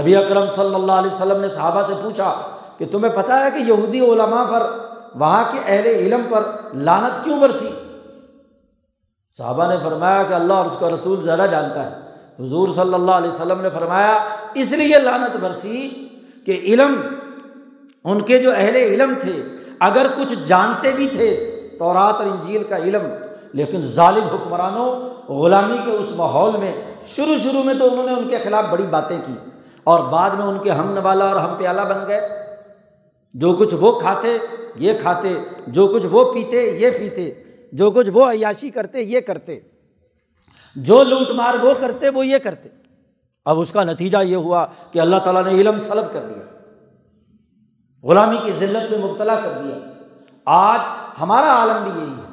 نبی 0.00 0.16
اکرم 0.16 0.44
صلی 0.54 0.74
اللہ 0.74 0.92
علیہ 0.92 1.10
وسلم 1.10 1.40
نے 1.40 1.48
صحابہ 1.48 1.82
سے 1.86 1.92
پوچھا 2.02 2.56
کہ 2.78 2.84
تمہیں 2.90 3.12
پتہ 3.16 3.32
ہے 3.32 3.50
کہ 3.50 3.58
یہودی 3.58 4.00
علماء 4.00 4.44
پر، 4.44 4.70
وہاں 5.14 5.44
کے 5.52 5.58
اہل 5.66 5.86
علم 5.86 6.20
پر 6.30 6.42
لانت 6.74 7.24
کیوں 7.24 7.40
برسی؟ 7.40 7.68
صحابہ 9.36 9.68
نے 9.68 9.74
فرمایا 9.82 10.22
کہ 10.22 10.34
اللہ 10.34 10.52
اور 10.52 10.66
اس 10.66 10.76
کا 10.80 10.90
رسول 10.90 11.22
زیادہ 11.22 11.46
جانتا 11.50 11.90
ہے۔ 11.90 11.96
حضور 12.38 12.68
صلی 12.68 12.94
اللہ 12.94 13.10
علیہ 13.10 13.30
وسلم 13.30 13.60
نے 13.60 13.70
فرمایا، 13.70 14.24
اس 14.54 14.72
لیے 14.72 14.98
لانت 14.98 15.36
برسی 15.36 16.08
کہ 16.46 16.60
علم، 16.62 17.00
ان 18.04 18.20
کے 18.20 18.38
جو 18.38 18.50
اہل 18.56 18.76
علم 18.76 19.14
تھے، 19.20 19.42
اگر 19.80 20.06
کچھ 20.16 20.34
جانتے 20.46 20.92
بھی 20.92 21.08
تھے 21.08 21.50
تو 21.78 21.94
رات 21.94 22.14
اور 22.14 22.26
انجیل 22.26 22.62
کا 22.62 22.76
علم 22.76 23.02
لیکن 23.54 23.82
ظالم 23.82 24.24
حکمرانوں 24.24 25.14
غلامی 25.32 25.76
کے 25.84 25.90
اس 25.90 26.08
ماحول 26.16 26.56
میں 26.56 26.74
شروع 27.06 27.36
شروع 27.38 27.62
میں 27.62 27.74
تو 27.74 27.92
انہوں 27.92 28.06
نے 28.06 28.12
ان 28.12 28.28
کے 28.28 28.38
خلاف 28.38 28.64
بڑی 28.64 28.86
باتیں 28.86 29.18
کی 29.26 29.34
اور 29.84 30.00
بعد 30.00 30.30
میں 30.30 30.44
ان 30.44 30.58
کے 30.58 30.70
ہم 30.70 30.92
نوالا 30.92 31.24
اور 31.24 31.36
ہم 31.36 31.54
پیالہ 31.54 31.80
بن 31.80 32.08
گئے۔ 32.08 32.28
جو 33.34 33.52
کچھ 33.52 33.74
وہ 33.74 34.00
کھاتے 34.00 34.38
یہ 34.76 34.92
کھاتے، 35.00 35.44
جو 35.66 35.88
کچھ 35.88 36.06
وہ 36.10 36.32
پیتے 36.32 36.70
یہ 36.70 36.90
پیتے، 36.90 37.34
جو 37.72 37.90
کچھ 37.90 38.10
وہ 38.12 38.30
عیاشی 38.30 38.70
کرتے 38.70 39.00
یہ 39.00 39.20
کرتے، 39.20 39.60
جو 40.76 41.02
لوٹ 41.02 41.30
مار 41.30 41.64
وہ 41.64 41.74
کرتے 41.80 42.08
وہ 42.08 42.26
یہ 42.26 42.38
کرتے۔ 42.38 42.68
اب 43.44 43.60
اس 43.60 43.72
کا 43.72 43.84
نتیجہ 43.84 44.18
یہ 44.22 44.36
ہوا 44.36 44.66
کہ 44.90 44.98
اللہ 44.98 45.16
تعالیٰ 45.16 45.44
نے 45.44 45.50
علم 45.50 45.80
سلب 45.80 46.04
کر 46.12 46.20
دیا، 46.20 46.58
غلامی 48.02 48.36
کی 48.44 48.52
ذلت 48.58 48.92
میں 48.92 48.98
مبتلا 48.98 49.34
کر 49.34 49.62
دیا۔ 49.64 49.78
آج 50.44 50.78
ہمارا 51.22 51.54
عالم 51.54 51.90
بھی 51.90 52.00
یہی 52.00 52.10
ہے۔ 52.10 52.23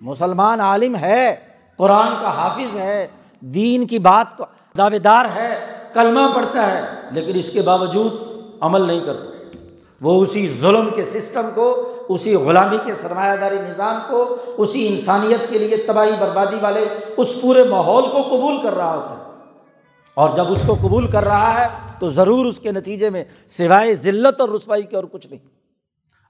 مسلمان 0.00 0.60
عالم 0.60 0.96
ہے، 0.96 1.36
قرآن 1.76 2.08
کا 2.22 2.36
حافظ 2.36 2.76
ہے، 2.76 3.06
دین 3.40 3.86
کی 3.86 3.98
بات 3.98 4.38
کا 4.38 4.44
دعوے 4.78 4.98
دار 4.98 5.24
ہے، 5.34 5.66
کلمہ 5.92 6.20
پڑھتا 6.34 6.72
ہے، 6.72 6.80
لیکن 7.10 7.38
اس 7.38 7.50
کے 7.50 7.62
باوجود 7.62 8.12
عمل 8.60 8.86
نہیں 8.86 9.00
کرتا۔ 9.06 9.58
وہ 10.00 10.22
اسی 10.22 10.48
ظلم 10.48 10.90
کے 10.90 11.04
سسٹم 11.04 11.46
کو، 11.54 11.94
اسی 12.08 12.34
غلامی 12.34 12.76
کے 12.84 12.94
سرمایہ 12.94 13.36
داری 13.36 13.58
نظام 13.58 14.00
کو، 14.10 14.36
اسی 14.56 14.88
انسانیت 14.88 15.48
کے 15.48 15.58
لیے 15.58 15.76
تباہی 15.76 16.10
بربادی 16.20 16.56
والے 16.60 16.88
اس 17.16 17.28
پورے 17.40 17.64
ماحول 17.64 18.02
کو 18.02 18.22
قبول 18.22 18.62
کر 18.62 18.76
رہا 18.76 18.94
ہوتا 18.94 19.10
ہے۔ 19.10 19.32
اور 20.14 20.36
جب 20.36 20.44
اس 20.48 20.62
کو 20.66 20.74
قبول 20.74 21.10
کر 21.10 21.24
رہا 21.24 21.60
ہے، 21.60 21.68
تو 21.98 22.10
ضرور 22.10 22.46
اس 22.46 22.60
کے 22.60 22.72
نتیجے 22.72 23.10
میں 23.10 23.24
سوائے 23.48 23.94
ذلت 23.94 24.40
اور 24.40 24.48
رسوائی 24.48 24.82
کے 24.82 24.96
اور 24.96 25.04
کچھ 25.04 25.26
نہیں۔ 25.26 25.48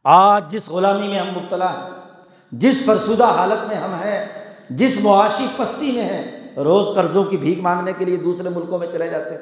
آج 0.05 0.53
جس 0.53 0.69
غلامی 0.69 1.09
میں 1.09 1.19
ہم 1.19 1.27
مبتلا 1.27 1.73
ہیں 1.73 2.06
جس 2.53 2.85
فرسودہ 2.87 3.25
حالت 3.25 3.69
میں 3.69 3.77
ہم 3.77 3.95
ہیں، 3.95 4.27
جس 4.71 5.01
معاشی 5.03 5.47
پستی 5.57 5.93
میں 5.93 6.03
ہیں، 6.03 6.55
روز 6.57 6.95
قرضوں 6.95 7.25
کی 7.25 7.37
بھیک 7.37 7.59
مانگنے 7.59 7.93
کے 7.99 8.05
لیے 8.05 8.17
دوسرے 8.17 8.49
ملکوں 8.49 8.79
میں 8.79 8.87
چلے 8.93 9.09
جاتے 9.09 9.31
ہیں۔ 9.31 9.39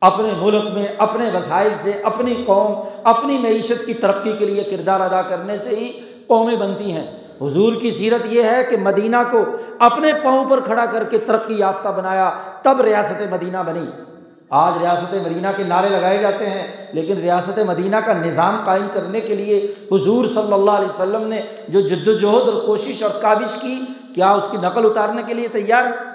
اپنے 0.00 0.30
ملک 0.38 0.64
میں، 0.74 0.86
اپنے 0.98 1.30
وسائل 1.34 1.68
سے، 1.82 1.90
اپنی 1.90 2.34
قوم، 2.46 2.98
اپنی 3.04 3.38
معیشت 3.38 3.86
کی 3.86 3.94
ترقی 3.94 4.32
کے 4.38 4.46
لیے 4.46 4.62
کردار 4.62 5.00
ادا 5.00 5.22
کرنے 5.22 5.58
سے 5.58 5.68
ہی 5.68 6.00
قومیں 6.26 6.56
بنتی 6.56 6.92
ہیں۔ 6.92 7.06
حضور 7.40 7.72
کی 7.80 7.90
سیرت 7.90 8.26
یہ 8.30 8.42
ہے 8.42 8.64
کہ 8.70 8.76
مدینہ 8.76 9.16
کو 9.30 9.44
اپنے 9.78 10.12
پاؤں 10.22 10.44
پر 10.44 10.60
کھڑا 10.60 10.86
کر 10.86 11.04
کے 11.04 11.18
ترقی 11.18 11.54
یافتہ 11.54 11.88
بنایا، 11.88 12.30
تب 12.62 12.80
ریاست 12.80 13.22
مدینہ 13.30 13.58
بنی۔ 13.66 14.13
آج 14.54 14.76
ریاست 14.78 15.14
مدینہ 15.14 15.48
کے 15.56 15.62
نعرے 15.64 15.88
لگائے 15.88 16.18
جاتے 16.18 16.50
ہیں، 16.50 16.66
لیکن 16.92 17.20
ریاست 17.20 17.58
مدینہ 17.66 17.96
کا 18.06 18.12
نظام 18.14 18.56
قائم 18.64 18.86
کرنے 18.92 19.20
کے 19.20 19.34
لیے 19.34 19.58
حضور 19.92 20.26
صلی 20.34 20.52
اللہ 20.52 20.70
علیہ 20.70 20.88
وسلم 20.88 21.26
نے 21.28 21.40
جو 21.68 21.80
جد 21.80 22.08
وجہد 22.08 22.48
اور 22.48 22.60
کوشش 22.66 23.02
اور 23.02 23.20
کاوش 23.22 23.56
کی، 23.60 23.78
کیا 24.14 24.30
اس 24.32 24.46
کی 24.50 24.56
نقل 24.62 24.86
اتارنے 24.86 25.22
کے 25.26 25.34
لیے 25.34 25.48
تیار 25.52 25.84
ہے 25.84 26.12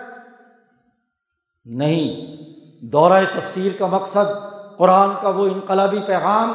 نہیں۔ 1.65 2.85
دورہ 2.91 3.19
تفسیر 3.33 3.71
کا 3.79 3.87
مقصد، 3.87 4.31
قرآن 4.77 5.09
کا 5.21 5.29
وہ 5.29 5.45
انقلابی 5.45 5.99
پیغام، 6.05 6.53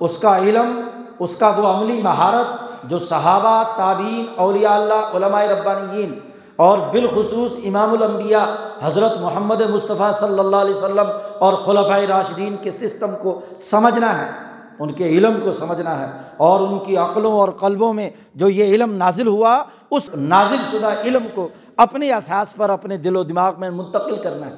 اس 0.00 0.18
کا 0.18 0.36
علم، 0.38 0.80
اس 1.18 1.36
کا 1.36 1.52
وہ 1.56 1.66
عملی 1.68 2.00
مہارت 2.02 2.90
جو 2.90 2.98
صحابہ 2.98 3.62
تعبین 3.76 4.24
اولیاء 4.36 4.74
اللہ، 4.74 5.16
علماء 5.16 5.44
ربانیین 5.46 6.18
اور 6.56 6.78
بالخصوص 6.92 7.52
امام 7.64 7.92
الانبیاء 7.92 8.44
حضرت 8.82 9.16
محمد 9.20 9.60
مصطفیٰ 9.70 10.12
صلی 10.12 10.38
اللہ 10.38 10.56
علیہ 10.56 10.74
وسلم 10.74 11.10
اور 11.38 11.52
خلفۂ 11.54 12.04
راشدین 12.08 12.56
کے 12.62 12.70
سسٹم 12.70 13.14
کو 13.22 13.40
سمجھنا 13.60 14.10
ہے، 14.18 14.30
ان 14.78 14.92
کے 14.92 15.08
علم 15.08 15.38
کو 15.44 15.52
سمجھنا 15.52 15.98
ہے 15.98 16.10
اور 16.36 16.60
ان 16.60 16.78
کی 16.78 16.96
عقلوں 16.96 17.32
اور 17.32 17.48
قلبوں 17.60 17.92
میں 17.92 18.10
جو 18.34 18.48
یہ 18.48 18.74
علم 18.74 18.94
نازل 18.94 19.26
ہوا، 19.26 19.62
اس 19.90 20.10
نازل 20.14 20.62
شدہ 20.70 20.92
علم 21.04 21.26
کو 21.34 21.48
اپنے 21.76 22.10
احساس 22.12 22.54
پر 22.56 22.70
اپنے 22.70 22.96
دل 22.96 23.16
و 23.16 23.22
دماغ 23.22 23.60
میں 23.60 23.70
منتقل 23.70 24.16
کرنا 24.16 24.46
ہے۔ 24.46 24.54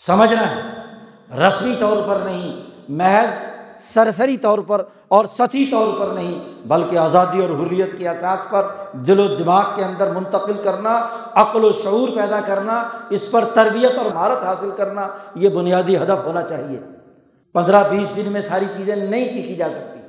سمجھنا 0.00 0.50
ہے، 0.50 1.38
رسمی 1.38 1.74
طور 1.80 1.96
پر 2.08 2.20
نہیں، 2.24 2.60
محض 2.88 3.46
سرسری 3.80 4.36
طور 4.36 4.58
پر 4.58 4.82
اور 5.08 5.24
سطحی 5.24 5.66
طور 5.70 6.00
پر 6.00 6.06
نہیں، 6.14 6.66
بلکہ 6.68 6.96
آزادی 6.96 7.44
اور 7.44 7.66
حریت 7.66 7.98
کے 7.98 8.08
احساس 8.08 8.50
پر 8.50 8.66
دل 8.92 9.20
و 9.20 9.26
دماغ 9.26 9.64
کے 9.76 9.84
اندر 9.84 10.10
منتقل 10.10 10.52
کرنا، 10.64 11.08
عقل 11.34 11.64
و 11.64 11.72
شعور 11.72 12.08
پیدا 12.08 12.40
کرنا، 12.40 12.88
اس 13.10 13.30
پر 13.30 13.44
تربیت 13.44 13.98
اور 13.98 14.06
مہارت 14.14 14.42
حاصل 14.44 14.70
کرنا، 14.76 15.08
یہ 15.34 15.48
بنیادی 15.48 15.96
ہدف 15.96 16.24
ہونا 16.24 16.42
چاہیے۔ 16.42 16.78
پندرہ 17.52 17.88
بیس 17.90 18.16
دن 18.16 18.32
میں 18.32 18.40
ساری 18.40 18.64
چیزیں 18.76 18.96
نہیں 18.96 19.28
سیکھی 19.28 19.54
جا 19.54 19.68
سکتی۔ 19.68 20.00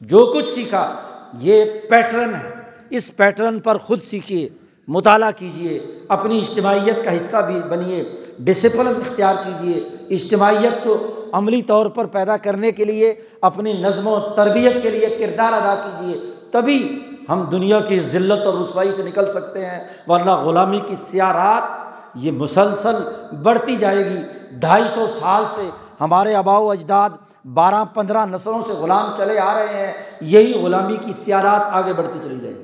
جو 0.00 0.32
کچھ 0.34 0.48
سیکھا، 0.54 0.94
یہ 1.38 1.64
پیٹرن 1.90 2.34
ہے۔ 2.34 2.50
اس 2.90 3.16
پیٹرن 3.16 3.60
پر 3.60 3.78
خود 3.78 4.02
سیکھیے، 4.02 4.48
مطالعہ 4.88 5.30
کیجیے، 5.36 5.80
اپنی 6.08 6.38
اجتماعیت 6.38 7.04
کا 7.04 7.16
حصہ 7.16 7.36
بھی 7.36 7.60
بنیے 7.68 8.16
ڈسپلن 8.38 8.88
اختیار 8.88 9.34
کیجیے، 9.44 9.88
اجتماعیت 10.14 10.84
کو 10.84 11.19
عملی 11.32 11.62
طور 11.62 11.86
پر 11.86 12.04
پیدا 12.04 12.36
کرنے 12.36 12.72
کے 12.72 12.84
لیے، 12.84 13.14
اپنی 13.42 13.72
نظم 13.72 14.06
و 14.06 14.20
تربیت 14.36 14.82
کے 14.82 14.90
لیے 14.90 15.16
کردار 15.18 15.52
ادا 15.52 15.74
کیجیے 15.74 16.20
تبھی 16.50 16.98
ہم 17.28 17.44
دنیا 17.50 17.80
کی 17.80 18.00
ذلت 18.00 18.46
اور 18.46 18.54
رسوائی 18.54 18.92
سے 18.92 19.02
نکل 19.02 19.32
سکتے 19.32 19.66
ہیں۔ 19.66 19.84
ورنہ 20.06 20.30
غلامی 20.30 20.80
کی 20.86 20.96
سیارات 20.96 21.90
یہ 22.14 22.30
مسلسل 22.30 22.94
بڑھتی 23.42 23.76
جائے 23.76 24.10
گی۔ 24.10 24.16
ڈھائی 24.52 24.84
سو 24.94 25.06
سال 25.20 25.44
سے 25.54 25.70
ہمارے 26.00 26.34
آبا 26.34 26.58
و 26.58 26.70
اجداد 26.70 27.10
بارہ 27.44 27.84
پندرہ 27.94 28.26
نسلوں 28.26 28.62
سے 28.66 28.72
غلام 28.72 29.10
چلے 29.16 29.38
آ 29.38 29.54
رہے 29.54 29.86
ہیں۔ 29.86 29.92
یہی 30.20 30.62
غلامی 30.62 30.96
کی 31.04 31.12
سیارات 31.12 31.60
آگے 31.70 31.92
بڑھتی 31.92 32.18
چلی 32.22 32.40
جائے 32.40 32.54
گی۔ 32.54 32.62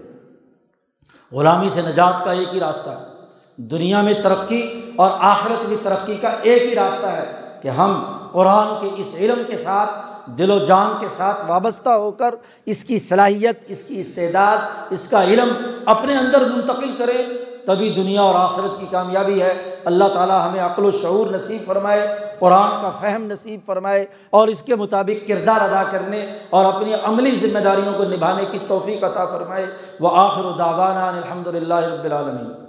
غلامی 1.33 1.69
سے 1.75 1.83
نجات 1.83 2.25
کا 2.25 2.33
ایک 2.33 2.55
ہی 2.55 2.61
راستہ 2.61 2.91
ہے۔ 2.91 3.17
دنیا 3.57 4.01
میں 4.01 4.15
ترقی 4.23 4.81
اور 4.97 5.11
آخرت 5.21 5.69
کی 5.69 5.77
ترقی 5.83 6.17
کا 6.17 6.29
ایک 6.43 6.63
ہی 6.63 6.75
راستہ 6.75 7.07
ہے 7.07 7.25
کہ 7.63 7.69
ہم 7.69 8.05
قرآن 8.37 8.67
کے 8.81 8.89
اس 8.97 9.15
علم 9.15 9.43
کے 9.47 9.59
ساتھ، 9.59 9.91
دل 10.39 10.51
و 10.51 10.59
جان 10.59 10.93
کے 11.01 11.07
ساتھ 11.17 11.41
وابستہ 11.47 11.89
ہو 11.89 12.11
کر 12.11 12.35
اس 12.67 12.85
کی 12.85 12.99
صلاحیت، 12.99 13.59
اس 13.67 13.85
کی 13.85 14.01
استعداد، 14.01 14.57
اس 14.91 15.09
کا 15.11 15.25
علم 15.25 15.49
اپنے 15.87 16.15
اندر 16.15 16.45
منتقل 16.45 16.91
کریں 16.99 17.23
تبھی 17.67 17.93
دنیا 17.93 18.23
اور 18.23 18.35
آخرت 18.35 18.81
کی 18.81 18.87
کامیابی 18.91 19.43
ہے۔ 19.43 19.75
اللہ 19.85 20.05
تعالیٰ 20.15 20.51
ہمیں 20.51 20.61
عقل 20.61 20.85
و 20.85 20.91
شعور 20.91 21.27
نصیب 21.27 21.67
فرمائے، 21.67 22.09
قرآن 22.39 22.83
کا 22.83 22.91
فہم 23.01 23.25
نصیب 23.25 23.61
فرمائے 23.67 24.07
اور 24.31 24.49
اس 24.49 24.63
کے 24.63 24.75
مطابق 24.75 25.29
کردار 25.29 25.61
ادا 25.61 25.83
کرنے 25.91 26.27
اور 26.51 26.65
اپنی 26.65 26.95
عملی 27.03 27.31
ذمہ 27.31 27.59
داریوں 27.59 27.95
کو 27.95 28.05
نبھانے 28.05 28.45
کی 28.51 28.59
توفیق 28.69 29.05
عطا 29.05 29.25
فرمائے۔ 29.25 29.67
وہ 30.01 30.11
آخر 30.13 30.45
و 30.45 30.53
داوانہ 30.59 31.17
الحمد 31.17 31.47
للہ 31.47 31.75
رب 31.75 32.05
العالمین۔ 32.05 32.66